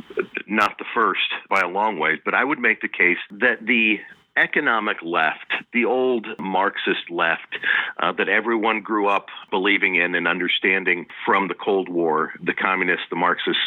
not 0.47 0.77
the 0.79 0.85
first 0.95 1.21
by 1.49 1.61
a 1.61 1.67
long 1.67 1.99
way, 1.99 2.19
but 2.25 2.33
I 2.33 2.43
would 2.43 2.59
make 2.59 2.81
the 2.81 2.87
case 2.87 3.17
that 3.31 3.65
the 3.65 3.99
economic 4.35 4.97
left, 5.01 5.53
the 5.73 5.85
old 5.85 6.27
Marxist 6.39 7.09
left 7.09 7.57
uh, 8.01 8.11
that 8.13 8.29
everyone 8.29 8.81
grew 8.81 9.07
up 9.07 9.27
believing 9.49 9.95
in 9.95 10.15
and 10.15 10.27
understanding 10.27 11.07
from 11.25 11.47
the 11.47 11.53
Cold 11.53 11.89
War, 11.89 12.33
the 12.41 12.53
communists, 12.53 13.05
the 13.09 13.15
Marxists, 13.15 13.61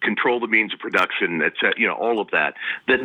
control 0.00 0.40
the 0.40 0.46
means 0.46 0.72
of 0.72 0.80
production, 0.80 1.42
etc., 1.42 1.74
you 1.76 1.86
know, 1.86 1.94
all 1.94 2.20
of 2.20 2.30
that, 2.30 2.54
that 2.88 3.00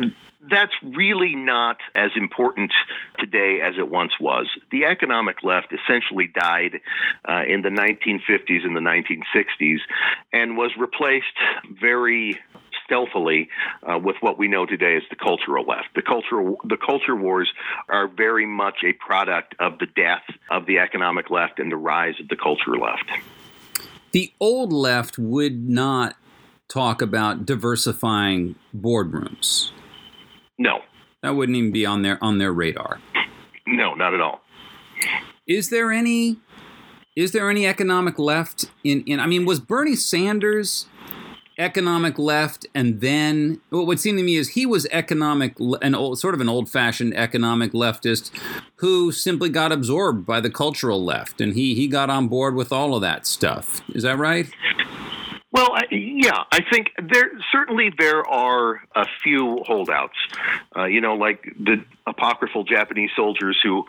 that's 0.50 0.72
really 0.82 1.36
not 1.36 1.78
as 1.94 2.10
important 2.16 2.72
today 3.18 3.60
as 3.62 3.74
it 3.78 3.88
once 3.88 4.12
was. 4.20 4.48
The 4.70 4.86
economic 4.86 5.42
left 5.42 5.72
essentially 5.72 6.26
died 6.26 6.80
uh, 7.28 7.42
in 7.46 7.62
the 7.62 7.68
1950s 7.68 8.64
and 8.64 8.74
the 8.74 8.80
1960s 8.80 9.78
and 10.32 10.56
was 10.56 10.72
replaced 10.76 11.26
very 11.80 12.40
stealthily 12.84 13.48
uh, 13.82 13.98
with 13.98 14.16
what 14.20 14.38
we 14.38 14.48
know 14.48 14.66
today 14.66 14.96
as 14.96 15.02
the 15.10 15.16
cultural 15.16 15.64
left. 15.64 15.88
The 15.94 16.02
cultural 16.02 16.56
the 16.64 16.76
culture 16.76 17.16
wars 17.16 17.50
are 17.88 18.08
very 18.08 18.46
much 18.46 18.76
a 18.84 18.92
product 18.94 19.54
of 19.58 19.78
the 19.78 19.86
death 19.86 20.22
of 20.50 20.66
the 20.66 20.78
economic 20.78 21.30
left 21.30 21.58
and 21.58 21.70
the 21.70 21.76
rise 21.76 22.14
of 22.20 22.28
the 22.28 22.36
culture 22.36 22.76
left. 22.76 23.04
The 24.12 24.32
old 24.40 24.72
left 24.72 25.18
would 25.18 25.68
not 25.68 26.16
talk 26.68 27.02
about 27.02 27.44
diversifying 27.46 28.54
boardrooms. 28.74 29.70
No, 30.58 30.80
That 31.22 31.34
wouldn't 31.34 31.56
even 31.56 31.72
be 31.72 31.84
on 31.86 32.02
their 32.02 32.22
on 32.22 32.38
their 32.38 32.52
radar. 32.52 33.00
no, 33.66 33.94
not 33.94 34.14
at 34.14 34.20
all. 34.20 34.42
Is 35.46 35.70
there 35.70 35.90
any 35.92 36.36
is 37.16 37.32
there 37.32 37.50
any 37.50 37.66
economic 37.66 38.18
left 38.18 38.70
in 38.84 39.02
in 39.06 39.20
I 39.20 39.26
mean 39.26 39.44
was 39.44 39.60
Bernie 39.60 39.96
Sanders 39.96 40.86
economic 41.62 42.18
left 42.18 42.66
and 42.74 43.00
then 43.00 43.60
what 43.70 43.98
seemed 44.00 44.18
to 44.18 44.24
me 44.24 44.36
is 44.36 44.50
he 44.50 44.66
was 44.66 44.86
economic 44.90 45.54
an 45.80 45.94
sort 46.16 46.34
of 46.34 46.40
an 46.40 46.48
old-fashioned 46.48 47.14
economic 47.16 47.72
leftist 47.72 48.30
who 48.76 49.12
simply 49.12 49.48
got 49.48 49.72
absorbed 49.72 50.26
by 50.26 50.40
the 50.40 50.50
cultural 50.50 51.02
left 51.02 51.40
and 51.40 51.54
he 51.54 51.74
he 51.74 51.86
got 51.88 52.10
on 52.10 52.28
board 52.28 52.54
with 52.54 52.72
all 52.72 52.94
of 52.94 53.00
that 53.00 53.26
stuff. 53.26 53.80
Is 53.94 54.02
that 54.02 54.18
right? 54.18 54.46
Well, 55.52 55.72
I, 55.74 55.82
yeah, 55.90 56.44
I 56.50 56.60
think 56.70 56.92
there 56.98 57.30
certainly 57.52 57.92
there 57.98 58.26
are 58.26 58.82
a 58.94 59.04
few 59.22 59.62
holdouts. 59.66 60.16
Uh, 60.74 60.84
you 60.84 61.02
know, 61.02 61.14
like 61.14 61.44
the 61.60 61.84
apocryphal 62.06 62.64
Japanese 62.64 63.10
soldiers 63.14 63.58
who, 63.62 63.84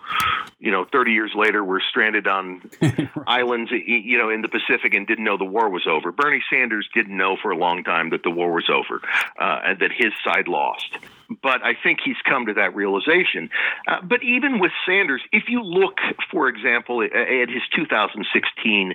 you 0.60 0.72
know, 0.72 0.86
30 0.92 1.12
years 1.12 1.32
later 1.34 1.64
were 1.64 1.82
stranded 1.90 2.28
on 2.28 2.70
islands, 3.28 3.72
you 3.72 4.18
know, 4.18 4.30
in 4.30 4.42
the 4.42 4.50
Pacific 4.50 4.94
and 4.94 5.08
didn't 5.08 5.24
know 5.24 5.38
the 5.38 5.46
war 5.46 5.70
was 5.70 5.88
over. 5.88 6.12
Bernie 6.12 6.44
Sanders 6.50 6.88
didn't 6.94 7.16
know 7.16 7.38
for 7.42 7.52
a 7.52 7.58
long 7.58 7.84
time 7.84 8.10
that 8.10 8.24
the 8.24 8.30
war 8.30 8.52
was 8.52 8.70
over 8.70 9.02
uh, 9.40 9.62
and 9.64 9.80
that 9.80 9.92
his 9.92 10.12
side 10.24 10.50
lost. 10.50 10.98
But 11.42 11.64
I 11.64 11.74
think 11.82 12.00
he's 12.04 12.18
come 12.28 12.46
to 12.48 12.54
that 12.56 12.76
realization. 12.76 13.50
Uh, 13.88 14.02
but 14.04 14.22
even 14.22 14.60
with 14.60 14.72
Sanders, 14.86 15.22
if 15.32 15.46
you 15.48 15.64
look, 15.64 15.98
for 16.30 16.48
example, 16.50 17.02
at 17.02 17.14
at 17.14 17.50
his 17.50 17.64
2016 17.74 18.94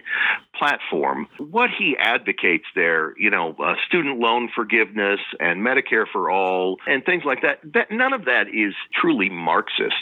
platform, 0.58 1.26
what 1.38 1.70
he 1.76 1.96
advocates 1.98 2.64
there, 2.74 3.14
you 3.18 3.30
know, 3.30 3.54
uh, 3.58 3.74
student 3.86 4.18
loan 4.18 4.48
forgiveness 4.54 5.20
and 5.40 5.60
Medicare 5.60 6.04
for 6.10 6.30
all 6.30 6.76
and 6.86 7.04
things 7.04 7.22
like 7.24 7.42
that, 7.42 7.60
that 7.74 7.90
none 7.90 8.12
of 8.12 8.24
that 8.24 8.48
is 8.48 8.74
truly 8.92 9.28
Marxist. 9.28 9.94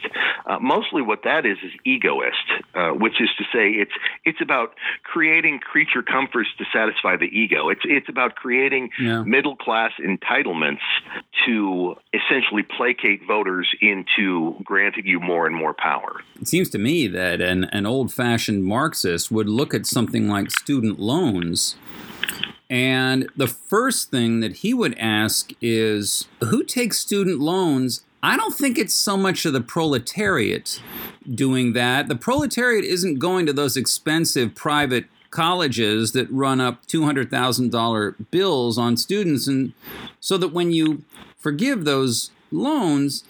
Uh, 0.46 0.58
mostly 0.60 1.02
what 1.02 1.20
that 1.24 1.44
is 1.46 1.58
is 1.64 1.72
egoist, 1.84 2.36
uh, 2.74 2.90
which 2.90 3.20
is 3.20 3.28
to 3.38 3.44
say 3.52 3.70
it's 3.70 3.92
it's 4.24 4.40
about 4.40 4.74
creating 5.02 5.58
creature 5.60 6.02
comforts 6.02 6.48
to 6.58 6.64
satisfy 6.72 7.16
the 7.16 7.26
ego. 7.26 7.68
It's 7.68 7.82
it's 7.84 8.08
about 8.08 8.34
creating 8.36 8.90
Yeah. 8.98 9.22
middle 9.22 9.56
class 9.56 9.92
entitlements 10.00 10.80
to 11.46 11.94
essentially 12.12 12.62
placate 12.62 13.20
voters 13.26 13.68
into 13.80 14.56
granting 14.64 15.06
you 15.06 15.20
more 15.20 15.46
and 15.46 15.54
more 15.54 15.74
power. 15.74 16.20
It 16.40 16.48
seems 16.48 16.68
to 16.70 16.78
me 16.78 17.06
that 17.08 17.40
an, 17.40 17.64
an 17.64 17.86
old 17.86 18.12
fashioned 18.12 18.64
Marxist 18.64 19.30
would 19.30 19.48
look 19.48 19.74
at 19.74 19.86
something 19.86 20.28
like 20.28 20.45
student 20.50 20.98
loans, 20.98 21.76
and 22.68 23.28
the 23.36 23.46
first 23.46 24.10
thing 24.10 24.40
that 24.40 24.56
he 24.56 24.74
would 24.74 24.98
ask 24.98 25.52
is 25.60 26.26
who 26.40 26.64
takes 26.64 26.98
student 26.98 27.40
loans? 27.40 28.02
I 28.22 28.36
don't 28.36 28.54
think 28.54 28.76
it's 28.76 28.94
so 28.94 29.16
much 29.16 29.44
of 29.44 29.52
the 29.52 29.60
proletariat 29.60 30.82
doing 31.32 31.74
that. 31.74 32.08
The 32.08 32.16
proletariat 32.16 32.84
isn't 32.84 33.18
going 33.18 33.46
to 33.46 33.52
those 33.52 33.76
expensive 33.76 34.54
private 34.54 35.04
colleges 35.30 36.12
that 36.12 36.30
run 36.30 36.60
up 36.60 36.86
$200,000 36.86 38.14
bills 38.30 38.78
on 38.78 38.96
students 38.96 39.46
and 39.46 39.72
so 40.18 40.38
that 40.38 40.48
when 40.48 40.72
you 40.72 41.04
forgive 41.36 41.84
those 41.84 42.30
loans 42.50 43.24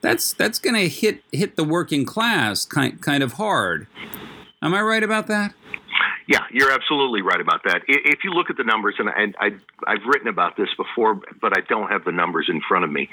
that's 0.00 0.32
that's 0.32 0.58
going 0.58 0.74
to 0.74 0.88
hit 0.88 1.22
hit 1.32 1.56
the 1.56 1.64
working 1.64 2.04
class 2.06 2.64
kind 2.64 3.00
kind 3.02 3.22
of 3.22 3.34
hard. 3.34 3.86
Am 4.62 4.74
I 4.74 4.80
right 4.80 5.02
about 5.02 5.26
that? 5.26 5.54
Yeah, 6.30 6.44
you're 6.52 6.70
absolutely 6.70 7.22
right 7.22 7.40
about 7.40 7.64
that. 7.64 7.82
If 7.88 8.20
you 8.22 8.30
look 8.30 8.50
at 8.50 8.56
the 8.56 8.62
numbers, 8.62 8.94
and 9.00 9.34
I, 9.36 9.50
have 9.84 10.06
written 10.06 10.28
about 10.28 10.56
this 10.56 10.68
before, 10.76 11.20
but 11.40 11.58
I 11.58 11.60
don't 11.68 11.90
have 11.90 12.04
the 12.04 12.12
numbers 12.12 12.46
in 12.48 12.60
front 12.60 12.84
of 12.84 12.92
me. 12.92 13.08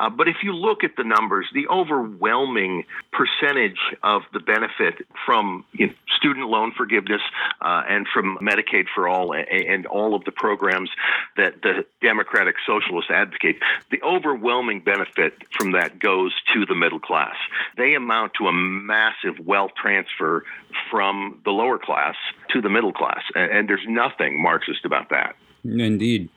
Uh, 0.00 0.08
but 0.08 0.28
if 0.28 0.36
you 0.42 0.54
look 0.54 0.82
at 0.82 0.92
the 0.96 1.04
numbers, 1.04 1.46
the 1.52 1.68
overwhelming 1.68 2.86
percentage 3.12 3.76
of 4.02 4.22
the 4.32 4.40
benefit 4.40 5.06
from 5.26 5.66
you 5.74 5.88
know, 5.88 5.92
student 6.16 6.48
loan 6.48 6.72
forgiveness 6.74 7.20
uh, 7.60 7.82
and 7.86 8.06
from 8.08 8.38
Medicaid 8.40 8.86
for 8.94 9.08
all 9.08 9.34
and 9.34 9.84
all 9.84 10.14
of 10.14 10.24
the 10.24 10.32
programs 10.32 10.88
that 11.36 11.60
the 11.60 11.84
Democratic 12.00 12.54
Socialists 12.66 13.10
advocate, 13.10 13.56
the 13.90 14.00
overwhelming 14.02 14.80
benefit 14.80 15.34
from 15.52 15.72
that 15.72 15.98
goes 15.98 16.32
to 16.54 16.64
the 16.64 16.74
middle 16.74 16.98
class. 16.98 17.36
They 17.76 17.92
amount 17.92 18.32
to 18.38 18.46
a 18.46 18.54
massive 18.54 19.38
wealth 19.38 19.72
transfer 19.76 20.44
from 20.90 21.40
the 21.44 21.50
lower 21.50 21.78
class 21.78 22.16
to 22.54 22.62
the 22.62 22.70
middle 22.70 22.92
class. 22.92 23.22
And, 23.34 23.50
and 23.52 23.68
there's 23.68 23.84
nothing 23.86 24.42
Marxist 24.42 24.84
about 24.84 25.10
that. 25.10 25.36
Indeed. 25.64 26.30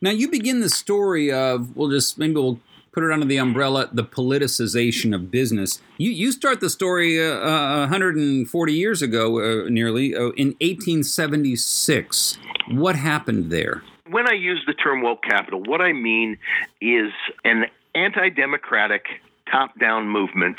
Now, 0.00 0.10
you 0.10 0.30
begin 0.30 0.60
the 0.60 0.70
story 0.70 1.30
of, 1.30 1.76
we'll 1.76 1.90
just, 1.90 2.18
maybe 2.18 2.34
we'll 2.34 2.60
put 2.92 3.04
it 3.04 3.12
under 3.12 3.26
the 3.26 3.36
umbrella, 3.36 3.90
the 3.92 4.04
politicization 4.04 5.14
of 5.14 5.30
business. 5.30 5.82
You, 5.98 6.10
you 6.10 6.32
start 6.32 6.60
the 6.60 6.70
story 6.70 7.22
uh, 7.22 7.34
uh, 7.34 7.78
140 7.80 8.72
years 8.72 9.02
ago, 9.02 9.38
uh, 9.38 9.68
nearly, 9.68 10.14
uh, 10.14 10.30
in 10.30 10.56
1876. 10.62 12.38
What 12.70 12.96
happened 12.96 13.50
there? 13.50 13.82
When 14.08 14.26
I 14.26 14.32
use 14.32 14.62
the 14.66 14.72
term 14.72 15.02
woke 15.02 15.22
capital, 15.22 15.62
what 15.62 15.82
I 15.82 15.92
mean 15.92 16.38
is 16.80 17.12
an 17.44 17.66
anti 17.94 18.30
democratic 18.30 19.04
top 19.56 19.78
down 19.78 20.08
movement 20.08 20.56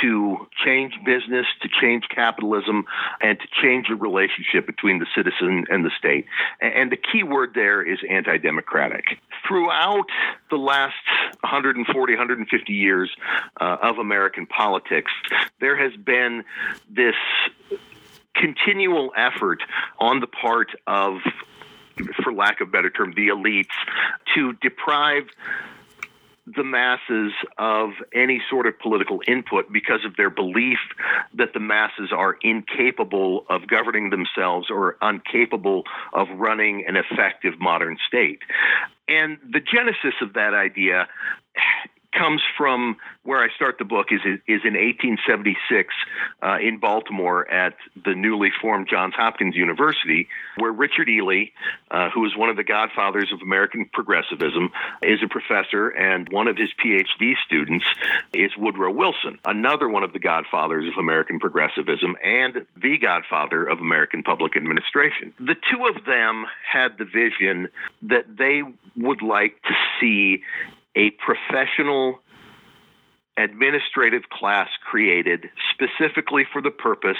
to 0.00 0.46
change 0.64 0.94
business, 1.04 1.46
to 1.60 1.68
change 1.80 2.04
capitalism, 2.14 2.84
and 3.20 3.38
to 3.38 3.46
change 3.62 3.86
the 3.88 3.94
relationship 3.94 4.66
between 4.66 4.98
the 4.98 5.06
citizen 5.14 5.64
and 5.70 5.84
the 5.84 5.90
state. 5.96 6.26
And 6.60 6.90
the 6.90 6.96
key 6.96 7.22
word 7.22 7.52
there 7.54 7.82
is 7.82 7.98
anti 8.08 8.38
democratic. 8.38 9.04
Throughout 9.46 10.06
the 10.50 10.56
last 10.56 10.94
140, 11.40 12.12
150 12.12 12.72
years 12.72 13.10
uh, 13.60 13.76
of 13.82 13.98
American 13.98 14.46
politics, 14.46 15.12
there 15.60 15.76
has 15.76 15.92
been 15.96 16.44
this 16.90 17.14
continual 18.34 19.12
effort 19.16 19.62
on 19.98 20.20
the 20.20 20.26
part 20.26 20.70
of 20.86 21.18
for 22.24 22.32
lack 22.32 22.60
of 22.60 22.68
a 22.68 22.70
better 22.70 22.88
term, 22.88 23.12
the 23.14 23.28
elites 23.28 23.66
to 24.34 24.54
deprive 24.54 25.24
the 26.46 26.64
masses 26.64 27.32
of 27.56 27.90
any 28.14 28.42
sort 28.50 28.66
of 28.66 28.78
political 28.78 29.20
input 29.28 29.72
because 29.72 30.04
of 30.04 30.16
their 30.16 30.30
belief 30.30 30.78
that 31.34 31.52
the 31.54 31.60
masses 31.60 32.10
are 32.12 32.36
incapable 32.42 33.44
of 33.48 33.68
governing 33.68 34.10
themselves 34.10 34.68
or 34.68 34.96
incapable 35.00 35.84
of 36.12 36.26
running 36.36 36.84
an 36.86 36.96
effective 36.96 37.54
modern 37.60 37.96
state. 38.06 38.40
And 39.08 39.38
the 39.52 39.60
genesis 39.60 40.14
of 40.20 40.32
that 40.34 40.54
idea 40.54 41.06
comes 42.12 42.42
from 42.56 42.96
where 43.24 43.42
I 43.42 43.48
start 43.54 43.78
the 43.78 43.84
book 43.84 44.08
is 44.10 44.20
is 44.24 44.62
in 44.64 44.74
1876 44.74 45.94
uh, 46.42 46.58
in 46.60 46.78
Baltimore 46.78 47.48
at 47.50 47.74
the 48.04 48.14
newly 48.14 48.50
formed 48.60 48.88
Johns 48.88 49.14
Hopkins 49.14 49.56
University, 49.56 50.28
where 50.58 50.72
Richard 50.72 51.08
Ely, 51.08 51.46
uh, 51.90 52.10
who 52.10 52.24
is 52.26 52.36
one 52.36 52.48
of 52.48 52.56
the 52.56 52.64
godfathers 52.64 53.32
of 53.32 53.40
American 53.42 53.88
progressivism, 53.92 54.70
is 55.02 55.20
a 55.22 55.28
professor, 55.28 55.88
and 55.88 56.28
one 56.30 56.48
of 56.48 56.56
his 56.56 56.70
PhD 56.84 57.34
students 57.44 57.84
is 58.32 58.50
Woodrow 58.56 58.90
Wilson, 58.90 59.38
another 59.44 59.88
one 59.88 60.02
of 60.02 60.12
the 60.12 60.18
godfathers 60.18 60.86
of 60.88 60.98
American 60.98 61.38
progressivism 61.38 62.16
and 62.24 62.66
the 62.76 62.98
godfather 62.98 63.64
of 63.64 63.78
American 63.78 64.22
public 64.22 64.56
administration. 64.56 65.32
The 65.38 65.56
two 65.70 65.86
of 65.86 66.04
them 66.04 66.46
had 66.70 66.98
the 66.98 67.04
vision 67.04 67.68
that 68.02 68.36
they 68.36 68.62
would 68.96 69.22
like 69.22 69.60
to 69.62 69.74
see 70.00 70.42
a 70.96 71.10
professional 71.10 72.20
administrative 73.36 74.28
class 74.28 74.68
created 74.84 75.48
specifically 75.72 76.44
for 76.52 76.60
the 76.60 76.70
purpose 76.70 77.16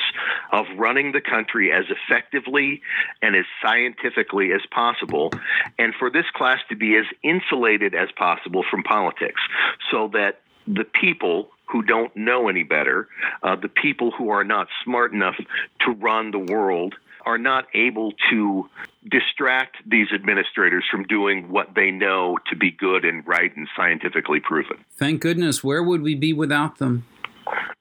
of 0.53 0.67
running 0.77 1.13
the 1.13 1.23
country 1.23 1.73
as 1.73 1.85
effectively 1.89 2.83
and 3.23 3.35
as 3.35 3.45
scientifically 3.65 4.53
as 4.53 4.61
possible, 4.71 5.31
and 5.79 5.95
for 5.99 6.11
this 6.11 6.27
class 6.35 6.59
to 6.69 6.77
be 6.77 6.97
as 6.97 7.07
insulated 7.23 7.95
as 7.95 8.09
possible 8.17 8.63
from 8.71 8.83
politics 8.83 9.41
so 9.91 10.09
that 10.13 10.41
the 10.67 10.85
people 10.85 11.49
who 11.67 11.83
don't 11.83 12.15
know 12.15 12.49
any 12.49 12.63
better, 12.63 13.09
uh, 13.43 13.57
the 13.57 13.69
people 13.69 14.11
who 14.11 14.29
are 14.29 14.45
not 14.45 14.69
smart 14.85 15.13
enough 15.13 15.37
to 15.81 15.93
run 15.93 16.31
the 16.31 16.39
world, 16.39 16.95
are 17.27 17.39
not 17.39 17.67
able 17.75 18.13
to 18.31 18.69
distract 19.11 19.77
these 19.87 20.09
administrators 20.13 20.85
from 20.91 21.05
doing 21.05 21.51
what 21.51 21.75
they 21.75 21.91
know 21.91 22.39
to 22.51 22.57
be 22.57 22.71
good 22.71 23.05
and 23.05 23.27
right 23.27 23.55
and 23.57 23.69
scientifically 23.77 24.41
proven. 24.41 24.85
Thank 24.97 25.21
goodness. 25.21 25.65
Where 25.65 25.83
would 25.83 26.03
we 26.03 26.15
be 26.15 26.33
without 26.33 26.79
them? 26.79 27.05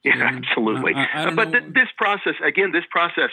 Yeah, 0.03 0.13
absolutely. 0.17 0.93
I, 0.95 1.27
I 1.27 1.33
but 1.33 1.51
th- 1.51 1.65
this 1.73 1.89
process, 1.97 2.33
again, 2.43 2.71
this 2.71 2.85
process 2.89 3.29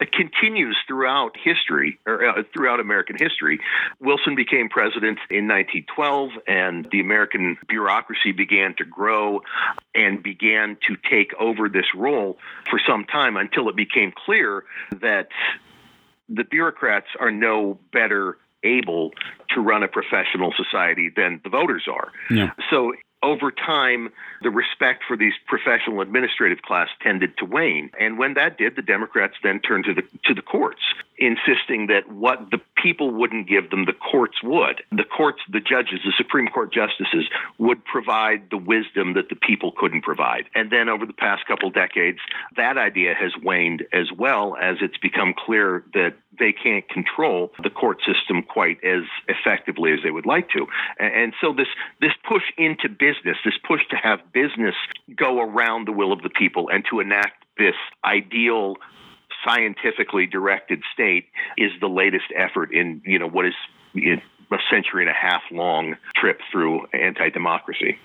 uh, 0.00 0.04
continues 0.12 0.76
throughout 0.86 1.36
history, 1.42 1.98
or 2.06 2.24
uh, 2.24 2.42
throughout 2.54 2.80
American 2.80 3.16
history. 3.18 3.58
Wilson 4.00 4.34
became 4.34 4.68
president 4.68 5.18
in 5.30 5.48
1912, 5.48 6.30
and 6.46 6.88
the 6.92 7.00
American 7.00 7.56
bureaucracy 7.68 8.32
began 8.32 8.74
to 8.76 8.84
grow 8.84 9.40
and 9.94 10.22
began 10.22 10.76
to 10.86 10.96
take 11.10 11.32
over 11.40 11.68
this 11.68 11.86
role 11.96 12.38
for 12.70 12.80
some 12.86 13.04
time 13.04 13.36
until 13.36 13.68
it 13.68 13.76
became 13.76 14.12
clear 14.24 14.64
that 15.00 15.28
the 16.28 16.44
bureaucrats 16.44 17.08
are 17.18 17.30
no 17.30 17.78
better 17.92 18.38
able 18.64 19.10
to 19.50 19.60
run 19.60 19.82
a 19.82 19.88
professional 19.88 20.52
society 20.56 21.10
than 21.14 21.40
the 21.42 21.50
voters 21.50 21.86
are. 21.90 22.12
Yeah. 22.30 22.52
So 22.70 22.94
over 23.22 23.50
time, 23.50 24.10
the 24.42 24.50
respect 24.50 25.04
for 25.06 25.16
these 25.16 25.34
professional 25.46 26.00
administrative 26.00 26.62
class 26.62 26.88
tended 27.00 27.36
to 27.38 27.44
wane. 27.44 27.90
And 27.98 28.18
when 28.18 28.34
that 28.34 28.58
did, 28.58 28.76
the 28.76 28.82
Democrats 28.82 29.34
then 29.42 29.60
turned 29.60 29.84
to 29.84 29.94
the 29.94 30.02
to 30.24 30.34
the 30.34 30.42
courts, 30.42 30.82
insisting 31.22 31.86
that 31.86 32.10
what 32.12 32.50
the 32.50 32.58
people 32.82 33.10
wouldn't 33.10 33.48
give 33.48 33.70
them, 33.70 33.84
the 33.84 33.92
courts 33.92 34.42
would. 34.42 34.82
The 34.90 35.04
courts, 35.04 35.40
the 35.50 35.60
judges, 35.60 36.00
the 36.04 36.12
Supreme 36.16 36.48
Court 36.48 36.72
justices 36.72 37.28
would 37.58 37.84
provide 37.84 38.50
the 38.50 38.58
wisdom 38.58 39.14
that 39.14 39.28
the 39.28 39.36
people 39.36 39.72
couldn't 39.76 40.02
provide. 40.02 40.44
And 40.54 40.70
then 40.70 40.88
over 40.88 41.06
the 41.06 41.12
past 41.12 41.46
couple 41.46 41.70
decades, 41.70 42.18
that 42.56 42.76
idea 42.76 43.14
has 43.14 43.32
waned 43.42 43.84
as 43.92 44.10
well 44.16 44.56
as 44.60 44.78
it's 44.80 44.98
become 44.98 45.32
clear 45.36 45.84
that 45.94 46.14
they 46.38 46.52
can't 46.52 46.88
control 46.88 47.52
the 47.62 47.70
court 47.70 47.98
system 48.06 48.42
quite 48.42 48.82
as 48.82 49.02
effectively 49.28 49.92
as 49.92 50.00
they 50.02 50.10
would 50.10 50.26
like 50.26 50.48
to. 50.50 50.66
And, 50.98 51.34
so 51.40 51.52
this 51.52 51.68
this 52.00 52.12
push 52.28 52.42
into 52.58 52.88
business, 52.88 53.36
this 53.44 53.54
push 53.66 53.80
to 53.90 53.96
have 53.96 54.20
business 54.32 54.74
go 55.16 55.40
around 55.40 55.86
the 55.86 55.92
will 55.92 56.12
of 56.12 56.22
the 56.22 56.30
people 56.30 56.68
and 56.70 56.84
to 56.90 57.00
enact 57.00 57.44
this 57.58 57.74
ideal 58.04 58.76
scientifically 59.44 60.26
directed 60.26 60.82
state 60.92 61.26
is 61.56 61.72
the 61.80 61.88
latest 61.88 62.26
effort 62.36 62.72
in 62.72 63.02
you 63.04 63.18
know 63.18 63.28
what 63.28 63.46
is 63.46 63.54
a 63.94 64.58
century 64.70 65.02
and 65.02 65.10
a 65.10 65.14
half 65.14 65.42
long 65.50 65.96
trip 66.14 66.40
through 66.50 66.86
anti-democracy. 66.92 67.98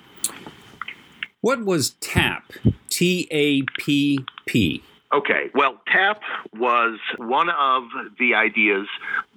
What 1.41 1.63
was 1.63 1.91
TAP? 1.99 2.53
T 2.89 3.27
A 3.31 3.61
P 3.79 4.19
P. 4.45 4.83
Okay, 5.13 5.49
well, 5.55 5.79
TAP 5.87 6.21
was 6.53 6.99
one 7.17 7.49
of 7.49 7.83
the 8.19 8.35
ideas 8.35 8.87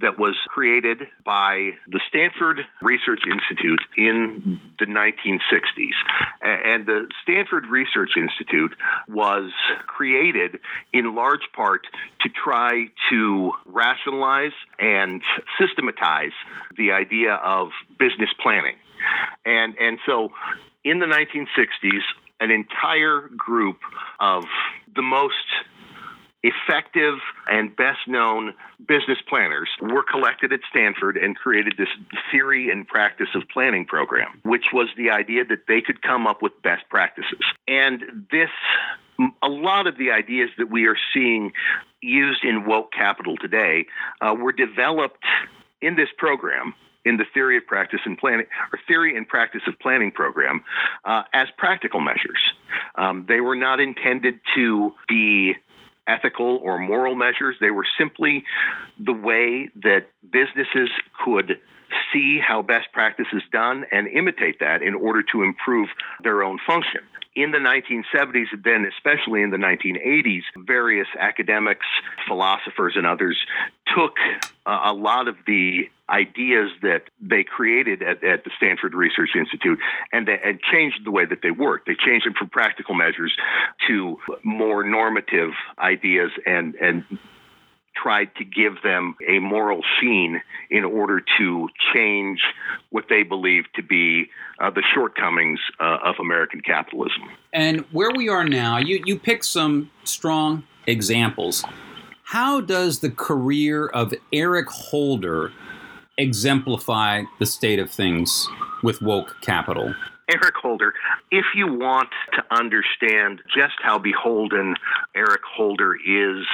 that 0.01 0.19
was 0.19 0.35
created 0.49 1.03
by 1.25 1.71
the 1.87 2.01
Stanford 2.09 2.67
Research 2.83 3.21
Institute 3.25 3.81
in 3.97 4.61
the 4.81 4.87
1960s. 4.87 5.95
And 6.43 6.87
the 6.87 7.07
Stanford 7.23 7.67
Research 7.67 8.11
Institute 8.17 8.75
was 9.09 9.53
created 9.87 10.59
in 10.93 11.15
large 11.15 11.47
part 11.55 11.87
to 12.23 12.29
try 12.29 12.87
to 13.11 13.53
rationalize 13.65 14.55
and 14.81 15.23
systematize 15.57 16.33
the 16.77 16.91
idea 16.91 17.35
of 17.35 17.69
business 17.97 18.31
planning. 18.43 18.75
And, 19.45 19.77
and 19.79 20.01
so 20.05 20.33
in 20.83 20.99
the 20.99 21.07
1960s, 21.07 22.01
an 22.41 22.51
entire 22.51 23.29
group 23.37 23.79
of 24.19 24.45
the 24.95 25.03
most 25.03 25.35
effective 26.43 27.19
and 27.51 27.77
best 27.77 27.99
known 28.07 28.55
business 28.89 29.19
planners 29.29 29.69
were 29.83 30.03
collected 30.03 30.53
at 30.53 30.61
Stanford 30.71 31.19
and 31.19 31.37
created 31.37 31.75
this 31.77 31.89
theory 32.31 32.71
and 32.71 32.89
practice 32.89 33.29
of 33.35 33.43
planning 33.53 33.85
program, 33.85 34.41
which 34.43 34.67
was 34.73 34.89
the 34.97 35.11
idea 35.11 35.45
that 35.45 35.67
they 35.69 35.83
could 35.83 36.01
come 36.01 36.27
up 36.27 36.41
with 36.41 36.53
best 36.63 36.83
practices. 36.89 37.41
And 37.69 38.27
this, 38.31 38.49
a 39.43 39.49
lot 39.49 39.87
of 39.87 39.99
the 39.99 40.11
ideas 40.13 40.49
that 40.57 40.71
we 40.71 40.87
are 40.87 40.97
seeing 41.13 41.53
used 42.01 42.43
in 42.43 42.65
woke 42.65 42.91
capital 42.93 43.37
today 43.37 43.85
uh, 44.23 44.35
were 44.35 44.53
developed 44.53 45.25
in 45.83 45.97
this 45.97 46.09
program 46.17 46.75
in 47.05 47.17
the 47.17 47.25
theory 47.33 47.57
of 47.57 47.67
practice 47.67 48.01
and 48.05 48.19
planning 48.19 48.47
or 48.73 48.79
theory 48.87 49.17
and 49.17 49.27
practice 49.27 49.63
of 49.67 49.79
planning 49.79 50.11
program 50.11 50.63
uh, 51.05 51.23
as 51.33 51.49
practical 51.57 52.01
measures. 52.01 52.41
Um, 52.97 53.25
they 53.29 53.41
were 53.41 53.57
not 53.57 53.81
intended 53.81 54.41
to 54.55 54.93
be 55.09 55.55
ethical 56.07 56.61
or 56.63 56.79
moral 56.79 57.15
measures. 57.15 57.57
They 57.61 57.71
were 57.71 57.87
simply 57.99 58.45
the 58.99 59.13
way 59.13 59.71
that 59.83 60.07
businesses 60.31 60.91
could 61.25 61.59
see 62.13 62.39
how 62.39 62.63
best 62.63 62.93
practice 62.93 63.27
is 63.33 63.43
done 63.53 63.85
and 63.93 64.07
imitate 64.09 64.61
that 64.61 64.83
in 64.83 64.95
order 64.95 65.23
to 65.33 65.43
improve 65.43 65.89
their 66.23 66.43
own 66.43 66.59
function. 66.67 67.01
In 67.37 67.53
the 67.53 67.59
1970s, 67.59 68.47
then 68.65 68.85
especially 68.85 69.43
in 69.43 69.51
the 69.51 69.57
1980s, 69.57 70.43
various 70.67 71.07
academics, 71.19 71.87
philosophers, 72.27 72.95
and 72.97 73.07
others 73.07 73.39
took 73.95 74.17
a 74.67 74.93
lot 74.93 75.29
of 75.29 75.37
the 75.47 75.89
ideas 76.09 76.71
that 76.83 77.03
they 77.21 77.45
created 77.45 78.03
at, 78.03 78.23
at 78.25 78.45
the 78.45 78.51
Stanford 78.57 78.95
Research 78.95 79.31
Institute 79.37 79.79
and, 80.13 80.29
and 80.29 80.61
changed 80.61 81.05
the 81.05 81.11
way 81.11 81.25
that 81.25 81.39
they 81.43 81.51
worked. 81.51 81.87
They 81.87 81.95
changed 81.95 82.27
them 82.27 82.35
from 82.39 82.49
practical 82.49 82.95
measures 82.95 83.35
to 83.89 84.19
more 84.43 84.83
normative 84.85 85.51
ideas 85.79 86.31
and, 86.47 86.75
and 86.75 87.05
tried 87.95 88.35
to 88.37 88.45
give 88.45 88.83
them 88.83 89.15
a 89.29 89.39
moral 89.39 89.83
sheen 90.01 90.41
in 90.71 90.85
order 90.85 91.23
to 91.39 91.69
change 91.95 92.41
what 92.91 93.05
they 93.09 93.23
believed 93.23 93.69
to 93.77 93.83
be 93.83 94.31
uh, 94.59 94.71
the 94.71 94.83
shortcomings 94.95 95.61
uh, 95.79 95.99
of 96.05 96.17
American 96.21 96.61
capitalism. 96.61 97.23
And 97.53 97.81
where 97.93 98.11
we 98.11 98.29
are 98.29 98.45
now, 98.45 98.79
you, 98.79 99.03
you 99.05 99.19
pick 99.19 99.45
some 99.45 99.91
strong 100.05 100.65
examples. 100.87 101.65
How 102.31 102.61
does 102.61 103.01
the 103.01 103.11
career 103.11 103.89
of 103.89 104.15
Eric 104.33 104.69
Holder 104.69 105.51
exemplify 106.17 107.25
the 107.41 107.45
state 107.45 107.81
of 107.81 107.91
things 107.91 108.47
with 108.85 109.03
woke 109.03 109.35
capital? 109.41 109.97
Eric 110.31 110.55
Holder, 110.55 110.95
if 111.33 111.45
you 111.57 111.67
want 111.67 112.11
to 112.35 112.45
understand 112.57 113.43
just 113.53 113.75
how 113.83 113.99
beholden 113.99 114.77
Eric 115.17 115.41
Holder 115.45 115.97
is 115.97 116.47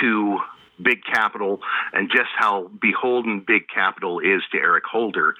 to 0.00 0.38
big 0.80 1.02
capital 1.12 1.58
and 1.92 2.08
just 2.08 2.30
how 2.38 2.70
beholden 2.80 3.42
big 3.44 3.62
capital 3.66 4.20
is 4.20 4.42
to 4.52 4.58
Eric 4.58 4.84
Holder, 4.84 5.34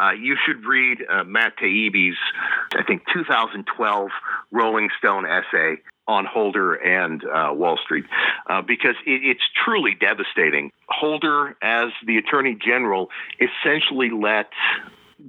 uh, 0.00 0.12
you 0.12 0.36
should 0.46 0.64
read 0.64 0.98
uh, 1.10 1.24
Matt 1.24 1.54
Taibbi's, 1.60 2.16
I 2.76 2.84
think, 2.84 3.02
2012 3.12 4.08
Rolling 4.52 4.88
Stone 5.00 5.26
essay 5.26 5.82
on 6.08 6.24
Holder 6.24 6.74
and 6.74 7.22
uh, 7.24 7.52
Wall 7.52 7.78
Street 7.82 8.04
uh, 8.48 8.62
because 8.62 8.94
it, 9.06 9.22
it's 9.24 9.42
truly 9.64 9.94
devastating. 9.98 10.70
Holder, 10.88 11.56
as 11.62 11.88
the 12.06 12.18
Attorney 12.18 12.54
General, 12.54 13.10
essentially 13.40 14.10
let 14.10 14.50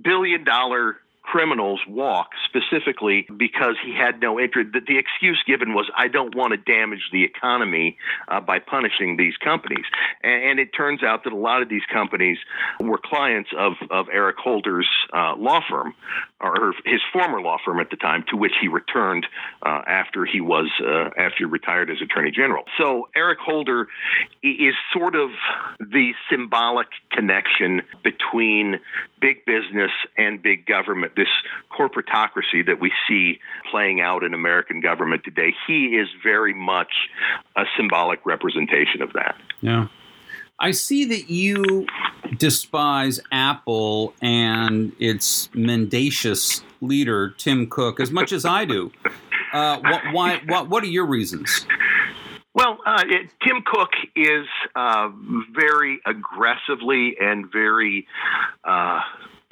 billion 0.02 0.44
dollar 0.44 0.98
criminals 1.28 1.82
walk 1.90 2.30
specifically 2.46 3.28
because 3.36 3.76
he 3.86 3.94
had 3.94 4.22
no 4.22 4.40
interest. 4.40 4.72
The, 4.72 4.80
the 4.80 4.98
excuse 4.98 5.44
given 5.46 5.74
was, 5.74 5.92
I 5.96 6.08
don't 6.08 6.34
want 6.34 6.52
to 6.52 6.58
damage 6.58 7.10
the 7.12 7.26
economy 7.26 7.98
uh, 8.30 8.40
by 8.40 8.60
punishing 8.60 9.18
these 9.18 9.36
companies. 9.36 9.84
And, 10.24 10.44
and, 10.44 10.60
it 10.60 10.70
turns 10.76 11.04
out 11.04 11.26
that 11.26 11.34
a 11.34 11.38
lot 11.38 11.62
of 11.62 11.68
these 11.68 11.84
companies 11.92 12.38
were 12.80 12.98
clients 13.04 13.50
of, 13.58 13.74
of 13.92 14.08
Eric 14.12 14.38
Holder's 14.38 14.88
uh, 15.14 15.36
law 15.36 15.60
firm, 15.70 15.94
or 16.40 16.74
his 16.86 17.02
former 17.12 17.42
law 17.42 17.58
firm 17.64 17.82
at 17.82 17.90
the 17.90 17.98
time, 17.98 18.24
to 18.30 18.38
which 18.38 18.54
he 18.62 18.70
returned 18.70 19.28
uh, 19.62 19.82
after 19.86 20.26
he 20.26 20.40
was 20.40 20.70
uh, 20.82 21.10
after 21.18 21.40
he 21.40 21.46
retired 21.46 21.90
as 21.90 21.98
Attorney 22.02 22.32
General. 22.32 22.64
So 22.78 23.10
Eric 23.16 23.40
Holder 23.40 23.88
is 24.42 24.76
sort 24.94 25.16
of 25.16 25.30
the 25.80 26.14
symbolic 26.30 26.88
connection 27.12 27.82
between 28.04 28.80
big 29.20 29.46
business 29.46 29.92
and 30.18 30.42
big 30.42 30.66
government, 30.66 31.14
this 31.18 31.28
corporatocracy 31.78 32.66
that 32.66 32.80
we 32.80 32.94
see 33.08 33.40
playing 33.70 34.00
out 34.00 34.24
in 34.24 34.34
American 34.34 34.80
government 34.80 35.24
today. 35.26 35.54
He 35.68 35.98
is 35.98 36.08
very 36.24 36.54
much 36.54 36.92
a 37.58 37.66
symbolic 37.76 38.26
representation 38.26 39.02
of 39.02 39.12
that. 39.14 39.36
Yeah. 39.60 39.88
I 40.60 40.72
see 40.72 41.06
that 41.06 41.30
you 41.30 41.86
despise 42.38 43.20
Apple 43.32 44.14
and 44.22 44.92
its 45.00 45.50
mendacious 45.54 46.64
leader, 46.82 47.36
Tim 47.38 47.68
Cook, 47.70 48.00
as 48.00 48.12
much 48.12 48.32
as 48.32 48.46
I 48.46 48.66
do. 48.66 48.92
Uh, 49.54 49.80
what, 49.80 50.02
why, 50.14 50.42
what, 50.48 50.70
what 50.70 50.84
are 50.84 50.88
your 50.88 51.06
reasons? 51.06 51.66
Well, 52.56 52.80
uh, 52.88 53.04
it, 53.06 53.30
Tim 53.46 53.62
Cook 53.64 53.92
is 54.16 54.48
uh, 54.76 55.10
very 55.54 56.00
aggressively 56.08 57.16
and 57.20 57.52
very 57.52 58.08
uh, 58.64 59.02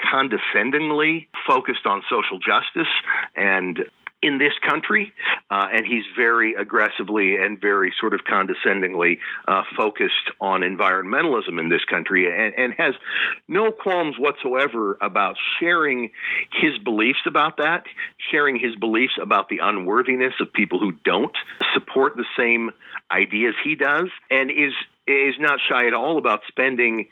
condescendingly 0.09 1.27
focused 1.47 1.85
on 1.85 2.03
social 2.09 2.39
justice 2.39 2.91
and 3.35 3.79
in 4.25 4.39
this 4.39 4.53
country, 4.67 5.13
uh, 5.51 5.67
and 5.71 5.85
he's 5.85 6.03
very 6.15 6.55
aggressively 6.55 7.35
and 7.35 7.61
very 7.61 7.93
sort 7.99 8.13
of 8.13 8.21
condescendingly 8.27 9.19
uh, 9.47 9.61
focused 9.77 10.31
on 10.41 10.61
environmentalism 10.61 11.59
in 11.59 11.69
this 11.69 11.85
country, 11.85 12.25
and, 12.25 12.53
and, 12.57 12.73
has 12.75 12.95
no 13.47 13.71
qualms 13.71 14.15
whatsoever 14.17 14.97
about 14.99 15.35
sharing 15.59 16.09
his 16.51 16.77
beliefs 16.79 17.19
about 17.27 17.57
that, 17.57 17.83
sharing 18.31 18.57
his 18.57 18.75
beliefs 18.75 19.13
about 19.21 19.47
the 19.49 19.59
unworthiness 19.61 20.33
of 20.39 20.51
people 20.51 20.79
who 20.79 20.91
don't 21.03 21.35
support 21.73 22.15
the 22.15 22.25
same 22.37 22.71
ideas 23.11 23.53
he 23.63 23.75
does, 23.75 24.07
and 24.31 24.49
is 24.49 24.73
is 25.07 25.35
not 25.39 25.59
shy 25.67 25.87
at 25.87 25.93
all 25.93 26.17
about 26.17 26.41
spending 26.47 27.07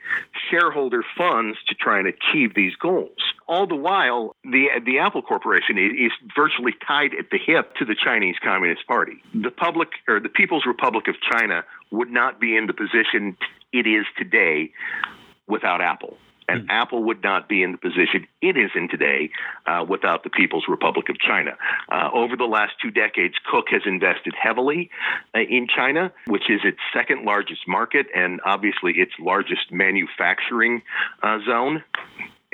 shareholder 0.50 1.04
funds 1.18 1.58
to 1.68 1.76
try 1.76 2.00
and 2.00 2.08
achieve 2.08 2.54
these 2.56 2.76
goals. 2.76 3.18
All 3.48 3.68
the 3.68 3.76
while, 3.76 4.36
the 4.44 4.68
the 4.86 5.00
Apple 5.00 5.22
Corporation 5.22 5.78
is, 5.78 6.12
virtually 6.36 6.74
tied 6.88 7.14
at 7.14 7.30
the 7.32 7.38
hip 7.38 7.76
to 7.76 7.86
the 7.86 7.96
Chinese 7.96 8.36
Communist 8.44 8.88
Party. 8.88 9.22
The 9.34 9.52
public 9.52 9.90
or 10.08 10.20
the 10.20 10.30
People's 10.30 10.66
Republic 10.66 11.08
of 11.08 11.16
China 11.32 11.64
would 11.92 12.10
not 12.10 12.40
be 12.40 12.56
in 12.56 12.68
the 12.68 12.74
position 12.74 13.38
it 13.72 13.86
is 13.86 14.06
today 14.18 14.72
without 15.48 15.82
Apple. 15.82 16.18
And 16.48 16.64
mm. 16.64 16.68
Apple 16.70 17.04
would 17.04 17.24
not 17.24 17.48
be 17.48 17.64
in 17.64 17.72
the 17.72 17.78
position 17.78 18.28
it 18.42 18.58
is 18.58 18.72
in 18.76 18.90
today 18.90 19.30
uh, 19.66 19.86
without 19.88 20.24
the 20.24 20.30
People's 20.30 20.66
Republic 20.68 21.10
of 21.10 21.20
China. 21.20 21.52
Uh, 21.92 22.10
over 22.14 22.36
the 22.36 22.46
last 22.46 22.74
two 22.82 22.92
decades, 22.92 23.36
Cook 23.50 23.66
has 23.70 23.82
invested 23.86 24.34
heavily 24.42 24.90
uh, 25.36 25.40
in 25.40 25.68
China, 25.74 26.12
which 26.28 26.50
is 26.50 26.62
its 26.64 26.80
second 26.94 27.26
largest 27.26 27.62
market 27.68 28.08
and 28.16 28.42
obviously 28.46 28.94
its 28.94 29.14
largest 29.20 29.72
manufacturing 29.72 30.82
uh, 31.22 31.40
zone 31.46 31.84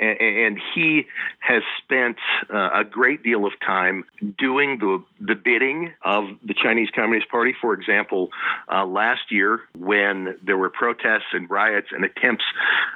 and 0.00 0.58
he 0.74 1.06
has 1.40 1.62
spent 1.82 2.16
uh, 2.52 2.70
a 2.74 2.84
great 2.84 3.22
deal 3.22 3.46
of 3.46 3.52
time 3.64 4.04
doing 4.38 4.78
the 4.78 5.04
the 5.20 5.34
bidding 5.34 5.92
of 6.02 6.24
the 6.42 6.54
Chinese 6.54 6.88
Communist 6.94 7.30
Party. 7.30 7.54
For 7.60 7.74
example, 7.74 8.30
uh, 8.72 8.86
last 8.86 9.30
year 9.30 9.60
when 9.78 10.38
there 10.42 10.56
were 10.56 10.70
protests 10.70 11.32
and 11.32 11.48
riots 11.50 11.88
and 11.92 12.04
attempts 12.04 12.44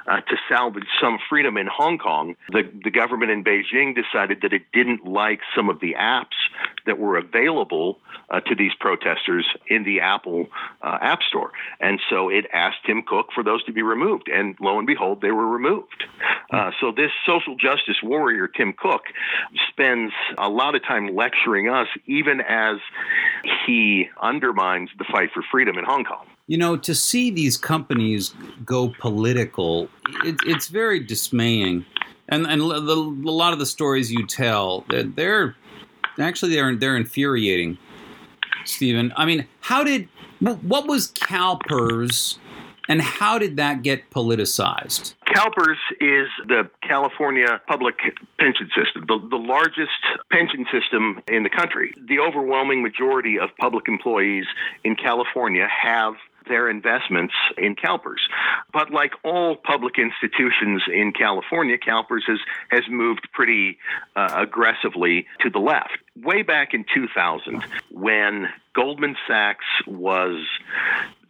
uh, 0.07 0.21
to 0.21 0.35
salvage 0.49 0.87
some 0.99 1.19
freedom 1.29 1.57
in 1.57 1.67
Hong 1.67 1.97
Kong, 1.97 2.35
the 2.49 2.63
the 2.83 2.91
government 2.91 3.31
in 3.31 3.43
Beijing 3.43 3.95
decided 3.95 4.39
that 4.41 4.53
it 4.53 4.63
didn't 4.73 5.05
like 5.05 5.41
some 5.55 5.69
of 5.69 5.79
the 5.79 5.95
apps 5.99 6.35
that 6.85 6.97
were 6.97 7.17
available 7.17 7.99
uh, 8.29 8.39
to 8.39 8.55
these 8.55 8.71
protesters 8.79 9.45
in 9.67 9.83
the 9.83 9.99
Apple 9.99 10.47
uh, 10.81 10.97
App 11.01 11.19
Store, 11.21 11.51
and 11.79 11.99
so 12.09 12.29
it 12.29 12.45
asked 12.51 12.77
Tim 12.85 13.03
Cook 13.03 13.27
for 13.35 13.43
those 13.43 13.63
to 13.65 13.71
be 13.71 13.83
removed, 13.83 14.27
and 14.27 14.55
lo 14.59 14.79
and 14.79 14.87
behold, 14.87 15.21
they 15.21 15.31
were 15.31 15.47
removed. 15.47 16.03
Uh, 16.51 16.71
so 16.79 16.91
this 16.95 17.11
social 17.25 17.55
justice 17.55 17.97
warrior, 18.03 18.47
Tim 18.47 18.73
Cook, 18.73 19.03
spends 19.69 20.11
a 20.37 20.49
lot 20.49 20.75
of 20.75 20.83
time 20.83 21.15
lecturing 21.15 21.69
us, 21.69 21.87
even 22.05 22.41
as 22.41 22.77
he 23.65 24.09
undermines 24.21 24.89
the 24.97 25.05
fight 25.11 25.29
for 25.33 25.43
freedom 25.51 25.77
in 25.77 25.85
Hong 25.85 26.03
Kong. 26.03 26.25
You 26.47 26.57
know, 26.57 26.77
to 26.77 26.93
see 26.93 27.31
these 27.31 27.57
companies 27.57 28.35
go 28.63 28.93
political, 28.99 29.89
it, 30.23 30.35
it's 30.45 30.67
very 30.67 30.99
dismaying. 30.99 31.85
And, 32.29 32.45
and 32.47 32.61
the, 32.61 32.95
a 32.95 33.31
lot 33.31 33.53
of 33.53 33.59
the 33.59 33.65
stories 33.65 34.11
you 34.11 34.25
tell, 34.25 34.85
they're, 34.89 35.03
they're 35.03 35.55
actually 36.19 36.53
they're 36.53 36.75
they're 36.75 36.97
infuriating, 36.97 37.77
Stephen. 38.65 39.13
I 39.15 39.25
mean, 39.25 39.47
how 39.61 39.83
did 39.83 40.07
what 40.39 40.87
was 40.87 41.11
CalPERS, 41.11 42.37
and 42.87 43.01
how 43.01 43.37
did 43.37 43.57
that 43.57 43.81
get 43.83 44.09
politicized? 44.11 45.15
CalPERS 45.27 45.77
is 45.99 46.27
the 46.47 46.69
California 46.81 47.61
public 47.67 47.95
pension 48.39 48.69
system, 48.75 49.05
the, 49.07 49.19
the 49.29 49.37
largest 49.37 49.91
pension 50.31 50.65
system 50.71 51.21
in 51.27 51.43
the 51.43 51.49
country. 51.49 51.93
The 52.07 52.19
overwhelming 52.19 52.81
majority 52.83 53.39
of 53.39 53.49
public 53.59 53.87
employees 53.87 54.45
in 54.83 54.95
California 54.95 55.67
have 55.67 56.13
their 56.47 56.69
investments 56.69 57.33
in 57.57 57.75
CalPERS. 57.75 58.19
But 58.71 58.91
like 58.91 59.13
all 59.23 59.55
public 59.55 59.95
institutions 59.97 60.83
in 60.91 61.11
California, 61.11 61.77
CalPERS 61.77 62.21
has, 62.27 62.39
has 62.69 62.83
moved 62.89 63.27
pretty 63.33 63.77
uh, 64.15 64.33
aggressively 64.35 65.27
to 65.41 65.49
the 65.49 65.59
left. 65.59 65.97
Way 66.15 66.43
back 66.43 66.73
in 66.73 66.85
2000, 66.93 67.63
when 67.91 68.47
Goldman 68.73 69.15
Sachs 69.27 69.65
was 69.87 70.45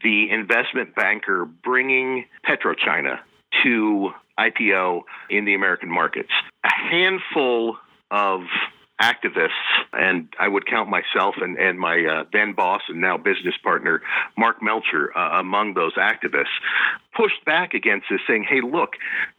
the 0.06 0.30
investment 0.30 0.94
banker 0.94 1.46
bringing 1.46 2.26
PetroChina 2.48 3.18
to 3.64 4.12
IPO 4.40 5.02
in 5.32 5.46
the 5.46 5.56
American 5.56 5.90
markets. 5.90 6.30
A 6.64 6.70
handful 6.92 7.78
of 8.12 8.42
activists, 9.02 9.50
and 9.94 10.28
I 10.40 10.48
would 10.48 10.68
count 10.68 10.90
myself 10.92 11.36
and, 11.42 11.58
and 11.58 11.80
my 11.80 12.06
uh, 12.06 12.24
then 12.32 12.54
boss 12.54 12.82
and 12.88 13.02
now 13.02 13.18
business 13.18 13.56
partner, 13.64 14.04
Mark 14.38 14.62
Melcher, 14.62 15.12
uh, 15.18 15.40
among 15.40 15.74
those 15.74 15.96
activists, 15.96 16.54
pushed 17.18 17.44
back 17.44 17.74
against 17.74 18.06
this, 18.12 18.22
saying, 18.28 18.46
hey, 18.48 18.62
look, 18.62 18.92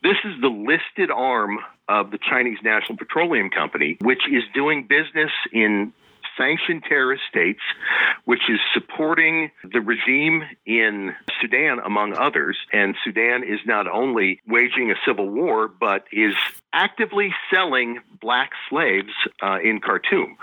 this 0.03 0.17
is 0.25 0.33
the 0.41 0.49
listed 0.49 1.13
arm 1.13 1.61
of 1.89 2.11
the 2.11 2.19
Chinese 2.19 2.59
National 2.65 2.99
Petroleum 2.99 3.51
Company, 3.51 3.99
which 4.01 4.23
is 4.29 4.43
doing 4.53 4.89
business 4.89 5.31
in 5.53 5.93
sanctioned 6.37 6.83
terrorist 6.89 7.23
states, 7.29 7.61
which 8.25 8.43
is 8.49 8.59
supporting 8.75 9.51
the 9.65 9.81
regime 9.81 10.43
in 10.65 11.15
Sudan, 11.41 11.79
among 11.85 12.15
others. 12.15 12.57
And 12.73 12.95
Sudan 13.05 13.43
is 13.43 13.61
not 13.67 13.87
only 13.89 14.41
waging 14.47 14.91
a 14.91 14.95
civil 15.07 15.29
war, 15.29 15.69
but 15.69 16.05
is 16.13 16.35
actively 16.73 17.35
selling 17.53 18.01
black 18.21 18.51
slaves 18.69 19.13
uh, 19.43 19.59
in 19.63 19.81
Khartoum 19.81 20.37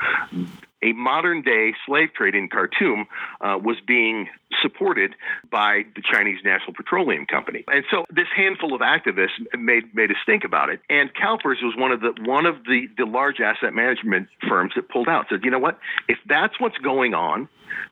a 0.83 0.91
modern 0.93 1.41
day 1.41 1.73
slave 1.85 2.09
trade 2.13 2.35
in 2.35 2.49
Khartoum 2.49 3.07
uh, 3.41 3.57
was 3.57 3.77
being 3.85 4.27
supported 4.61 5.15
by 5.49 5.83
the 5.95 6.01
Chinese 6.01 6.39
National 6.43 6.73
Petroleum 6.73 7.25
Company. 7.25 7.63
And 7.67 7.83
so 7.89 8.05
this 8.09 8.27
handful 8.35 8.75
of 8.75 8.81
activists 8.81 9.39
made 9.57 9.95
made 9.95 10.11
us 10.11 10.17
think 10.25 10.43
about 10.43 10.69
it. 10.69 10.81
And 10.89 11.09
CalPERS 11.13 11.63
was 11.63 11.75
one 11.77 11.91
of 11.91 12.01
the 12.01 12.13
one 12.23 12.45
of 12.45 12.63
the, 12.65 12.87
the 12.97 13.05
large 13.05 13.39
asset 13.39 13.73
management 13.73 14.27
firms 14.47 14.73
that 14.75 14.89
pulled 14.89 15.09
out. 15.09 15.25
Said, 15.29 15.39
you 15.43 15.51
know 15.51 15.59
what? 15.59 15.79
If 16.07 16.19
that's 16.27 16.59
what's 16.59 16.77
going 16.77 17.13
on, 17.13 17.49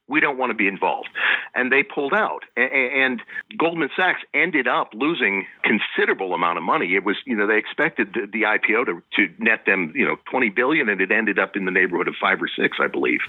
we 0.08 0.20
don't 0.20 0.38
want 0.38 0.52
to 0.52 0.56
be 0.56 0.68
involved. 0.68 1.10
And 1.56 1.72
they 1.72 1.84
pulled 1.84 2.14
out. 2.14 2.44
And 2.56 3.22
Goldman 3.58 3.90
Sachs 3.96 4.22
ended 4.34 4.68
up 4.68 4.90
losing 4.94 5.46
considerable 5.64 6.34
amount 6.34 6.58
of 6.58 6.64
money. 6.64 6.96
It 6.96 7.04
was, 7.04 7.18
you 7.26 7.36
know, 7.36 7.48
they 7.48 7.58
expected 7.58 8.14
the, 8.14 8.28
the 8.32 8.42
IPO 8.44 8.86
to, 8.86 9.02
to 9.16 9.34
net 9.44 9.66
them, 9.66 9.94
you 9.96 10.06
know, 10.06 10.18
20 10.30 10.50
billion 10.50 10.90
and 10.90 11.02
it 11.02 11.12
ended 11.12 11.40
up 11.40 11.56
in 11.56 11.66
the 11.66 11.72
neighborhood 11.72 12.08
of 12.08 12.16
five 12.20 12.42
or 12.42 12.48
six, 12.48 12.78
I 12.82 12.88
believe. 12.88 13.20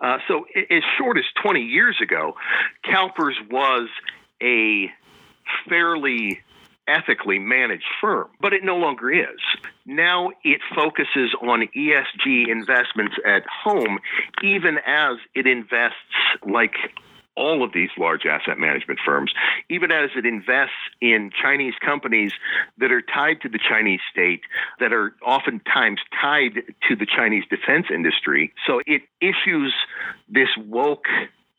Uh, 0.00 0.18
so 0.28 0.46
as 0.70 0.82
short 0.98 1.18
as 1.18 1.24
20 1.42 1.60
years 1.60 1.98
ago, 2.02 2.34
CalPERS 2.84 3.50
was 3.50 3.88
a 4.42 4.90
fairly 5.68 6.40
ethically 6.88 7.38
managed 7.38 7.84
firm, 8.00 8.28
but 8.40 8.52
it 8.52 8.64
no 8.64 8.76
longer 8.76 9.10
is. 9.12 9.40
Now 9.90 10.30
it 10.44 10.60
focuses 10.72 11.34
on 11.42 11.68
ESG 11.76 12.48
investments 12.48 13.16
at 13.26 13.42
home, 13.64 13.98
even 14.40 14.78
as 14.86 15.16
it 15.34 15.48
invests 15.48 15.96
like 16.46 16.74
all 17.36 17.64
of 17.64 17.72
these 17.72 17.88
large 17.98 18.24
asset 18.24 18.56
management 18.56 19.00
firms, 19.04 19.32
even 19.68 19.90
as 19.90 20.10
it 20.14 20.24
invests 20.24 20.74
in 21.00 21.32
Chinese 21.42 21.74
companies 21.84 22.32
that 22.78 22.92
are 22.92 23.02
tied 23.02 23.40
to 23.40 23.48
the 23.48 23.58
Chinese 23.58 23.98
state, 24.12 24.42
that 24.78 24.92
are 24.92 25.12
oftentimes 25.26 25.98
tied 26.22 26.62
to 26.88 26.94
the 26.94 27.06
Chinese 27.06 27.44
defense 27.50 27.86
industry. 27.92 28.52
So 28.68 28.80
it 28.86 29.02
issues 29.20 29.74
this 30.28 30.50
woke 30.56 31.06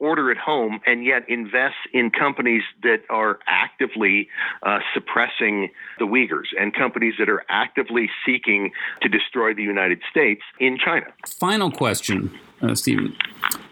order 0.01 0.31
at 0.31 0.37
home 0.37 0.81
and 0.85 1.05
yet 1.05 1.29
invests 1.29 1.77
in 1.93 2.09
companies 2.09 2.63
that 2.83 3.01
are 3.09 3.39
actively 3.47 4.27
uh, 4.63 4.79
suppressing 4.93 5.69
the 5.99 6.05
Uyghurs 6.05 6.47
and 6.59 6.73
companies 6.73 7.13
that 7.19 7.29
are 7.29 7.45
actively 7.47 8.09
seeking 8.25 8.71
to 9.01 9.07
destroy 9.07 9.53
the 9.53 9.63
United 9.63 9.99
States 10.09 10.41
in 10.59 10.77
China. 10.77 11.05
Final 11.39 11.71
question, 11.71 12.31
uh, 12.61 12.75
Stephen. 12.75 13.15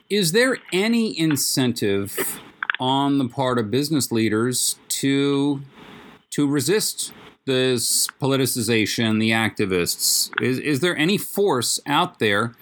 Is 0.09 0.31
there 0.31 0.57
any 0.71 1.19
incentive 1.19 2.39
on 2.79 3.17
the 3.17 3.27
part 3.27 3.59
of 3.59 3.69
business 3.69 4.11
leaders 4.11 4.77
to 4.87 5.61
to 6.31 6.47
resist 6.47 7.11
this 7.45 8.07
politicization, 8.21 9.19
the 9.19 9.31
activists? 9.31 10.29
Is, 10.41 10.59
is 10.59 10.79
there 10.79 10.95
any 10.95 11.17
force 11.17 11.79
out 11.87 12.19
there 12.19 12.53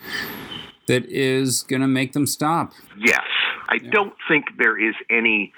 that 0.88 1.06
is 1.06 1.64
going 1.64 1.82
to 1.82 1.88
make 1.88 2.14
them 2.14 2.26
stop? 2.26 2.72
Yes. 2.98 3.26
I 3.70 3.76
yeah. 3.76 3.90
don't 3.92 4.14
think 4.28 4.58
there 4.58 4.78
is 4.78 4.96
any, 5.10 5.54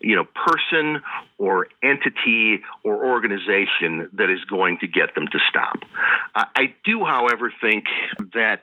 you 0.00 0.16
know, 0.16 0.24
person 0.24 1.02
or 1.38 1.68
entity 1.82 2.62
or 2.82 3.04
organization 3.06 4.08
that 4.14 4.30
is 4.30 4.44
going 4.44 4.78
to 4.78 4.86
get 4.86 5.14
them 5.14 5.26
to 5.32 5.38
stop. 5.48 5.78
I 6.34 6.74
do, 6.84 7.04
however, 7.04 7.52
think 7.60 7.84
that 8.32 8.62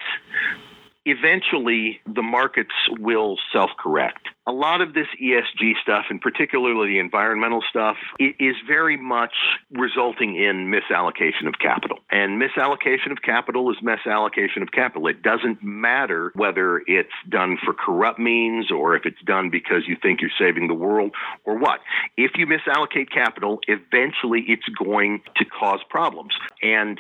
eventually 1.12 2.00
the 2.06 2.22
markets 2.22 2.74
will 3.00 3.38
self 3.52 3.72
correct. 3.78 4.28
A 4.48 4.52
lot 4.52 4.82
of 4.82 4.96
this 4.96 5.06
ESG 5.22 5.74
stuff, 5.84 6.06
and 6.10 6.20
particularly 6.20 6.94
the 6.94 7.00
environmental 7.00 7.62
stuff, 7.70 7.98
is 8.20 8.56
very 8.68 8.98
much 8.98 9.34
resulting 9.72 10.36
in 10.36 10.72
misallocation 10.72 11.48
of 11.48 11.54
capital. 11.62 12.00
And 12.10 12.42
misallocation 12.42 13.12
of 13.12 13.22
capital 13.22 13.70
is 13.70 13.78
misallocation 13.84 14.64
of 14.64 14.72
capital. 14.72 15.08
It 15.08 15.22
doesn't 15.22 15.64
matter 15.64 16.32
whether 16.34 16.82
it's 16.88 17.14
done 17.30 17.60
for 17.64 17.76
corrupt 17.76 18.18
means 18.18 18.72
or 18.72 18.96
if 18.96 19.06
it's 19.06 19.22
done 19.24 19.52
because 19.52 19.84
you 19.88 19.96
think 20.02 20.20
you're 20.20 20.32
saving 20.40 20.68
the 20.68 20.74
world 20.74 21.12
or 21.46 21.60
what. 21.60 21.82
If 22.18 22.32
you 22.36 22.48
misallocate 22.48 23.12
capital, 23.12 23.60
eventually 23.68 24.46
it's 24.48 24.68
going 24.84 25.22
to 25.36 25.46
cause 25.46 25.82
problems. 25.90 26.34
And 26.64 27.00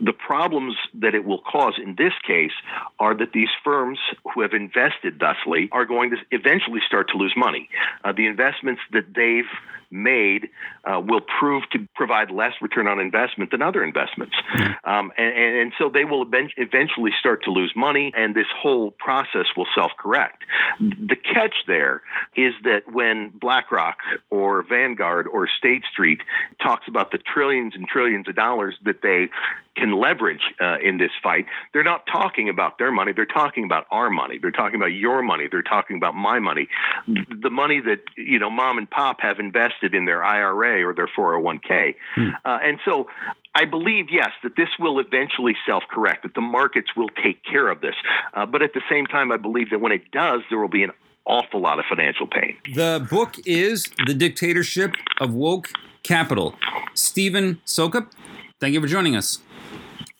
the 0.00 0.12
problems 0.12 0.76
that 0.94 1.14
it 1.14 1.24
will 1.24 1.40
cause 1.40 1.74
in 1.82 1.94
this 1.96 2.12
case 2.26 2.52
are 2.98 3.14
that 3.14 3.32
these 3.32 3.48
firms 3.62 3.98
who 4.34 4.40
have 4.40 4.52
invested 4.52 5.20
thusly 5.20 5.68
are 5.72 5.84
going 5.84 6.10
to 6.10 6.16
eventually 6.30 6.80
start 6.86 7.08
to 7.10 7.16
lose 7.16 7.34
money. 7.36 7.68
Uh, 8.04 8.12
the 8.12 8.26
investments 8.26 8.80
that 8.92 9.14
they've 9.14 9.50
made 9.90 10.48
uh, 10.84 11.00
will 11.00 11.20
prove 11.20 11.64
to 11.72 11.86
provide 11.94 12.30
less 12.30 12.52
return 12.60 12.86
on 12.86 13.00
investment 13.00 13.50
than 13.50 13.62
other 13.62 13.84
investments. 13.84 14.34
Mm-hmm. 14.54 14.90
Um, 14.90 15.12
and, 15.16 15.34
and, 15.36 15.72
so 15.78 15.88
they 15.88 16.04
will 16.04 16.26
eventually 16.56 17.10
start 17.18 17.44
to 17.44 17.50
lose 17.50 17.72
money, 17.76 18.12
and 18.16 18.34
this 18.34 18.46
whole 18.56 18.90
process 18.92 19.46
will 19.56 19.66
self 19.74 19.92
correct. 19.98 20.42
The 20.80 21.16
catch 21.16 21.54
there 21.66 22.02
is 22.36 22.54
that 22.64 22.92
when 22.92 23.30
BlackRock 23.40 23.98
or 24.30 24.62
Vanguard 24.62 25.26
or 25.26 25.48
State 25.58 25.84
Street 25.90 26.20
talks 26.62 26.88
about 26.88 27.12
the 27.12 27.18
trillions 27.18 27.74
and 27.74 27.86
trillions 27.86 28.28
of 28.28 28.36
dollars 28.36 28.74
that 28.84 29.02
they 29.02 29.28
can 29.76 29.98
leverage 29.98 30.42
uh, 30.60 30.78
in 30.82 30.98
this 30.98 31.12
fight, 31.22 31.46
they're 31.72 31.84
not 31.84 32.04
talking 32.10 32.48
about 32.48 32.78
their 32.78 32.90
money. 32.90 33.12
They're 33.12 33.24
talking 33.24 33.64
about 33.64 33.86
our 33.90 34.10
money. 34.10 34.38
They're 34.38 34.50
talking 34.50 34.76
about 34.76 34.92
your 34.92 35.22
money. 35.22 35.48
They're 35.50 35.62
talking 35.62 35.96
about 35.96 36.14
my 36.14 36.38
money, 36.38 36.68
the 37.06 37.50
money 37.50 37.80
that 37.80 38.00
you 38.16 38.38
know 38.38 38.50
mom 38.50 38.78
and 38.78 38.90
pop 38.90 39.20
have 39.20 39.38
invested 39.38 39.79
in 39.94 40.04
their 40.04 40.22
IRA 40.22 40.86
or 40.86 40.94
their 40.94 41.08
401k. 41.08 41.94
Hmm. 42.14 42.28
Uh, 42.44 42.58
and 42.62 42.78
so, 42.84 43.08
I 43.54 43.64
believe 43.64 44.06
yes 44.10 44.30
that 44.42 44.56
this 44.56 44.68
will 44.78 44.98
eventually 45.00 45.56
self-correct. 45.66 46.22
That 46.22 46.34
the 46.34 46.40
markets 46.40 46.88
will 46.96 47.08
take 47.22 47.44
care 47.44 47.68
of 47.68 47.80
this. 47.80 47.94
Uh, 48.34 48.46
but 48.46 48.62
at 48.62 48.74
the 48.74 48.82
same 48.88 49.06
time, 49.06 49.32
I 49.32 49.36
believe 49.36 49.70
that 49.70 49.80
when 49.80 49.92
it 49.92 50.10
does, 50.12 50.42
there 50.50 50.58
will 50.58 50.68
be 50.68 50.84
an 50.84 50.92
awful 51.26 51.60
lot 51.60 51.78
of 51.78 51.84
financial 51.88 52.26
pain. 52.26 52.56
The 52.74 53.06
book 53.10 53.36
is 53.46 53.88
The 54.06 54.14
Dictatorship 54.14 54.94
of 55.20 55.34
Woke 55.34 55.70
Capital. 56.02 56.54
Stephen 56.94 57.60
Soukup, 57.66 58.10
thank 58.58 58.74
you 58.74 58.80
for 58.80 58.86
joining 58.86 59.16
us. 59.16 59.38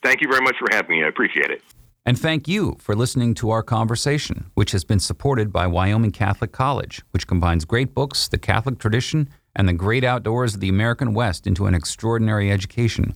Thank 0.03 0.21
you 0.21 0.27
very 0.27 0.41
much 0.41 0.55
for 0.57 0.67
having 0.71 0.97
me. 0.97 1.03
I 1.03 1.07
appreciate 1.07 1.51
it. 1.51 1.61
And 2.03 2.17
thank 2.17 2.47
you 2.47 2.77
for 2.79 2.95
listening 2.95 3.35
to 3.35 3.51
our 3.51 3.61
conversation, 3.61 4.49
which 4.55 4.71
has 4.71 4.83
been 4.83 4.99
supported 4.99 5.53
by 5.53 5.67
Wyoming 5.67 6.11
Catholic 6.11 6.51
College, 6.51 7.03
which 7.11 7.27
combines 7.27 7.63
great 7.63 7.93
books, 7.93 8.27
the 8.27 8.39
Catholic 8.39 8.79
tradition, 8.79 9.29
and 9.55 9.67
the 9.67 9.73
great 9.73 10.03
outdoors 10.03 10.55
of 10.55 10.59
the 10.59 10.69
American 10.69 11.13
West 11.13 11.47
into 11.47 11.65
an 11.65 11.75
extraordinary 11.75 12.51
education. 12.51 13.15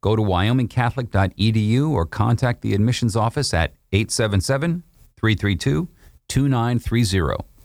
Go 0.00 0.16
to 0.16 0.22
wyomingcatholic.edu 0.22 1.90
or 1.90 2.06
contact 2.06 2.62
the 2.62 2.74
admissions 2.74 3.16
office 3.16 3.52
at 3.54 3.74
877 3.92 4.82
332 5.16 5.88
2930. 6.28 7.55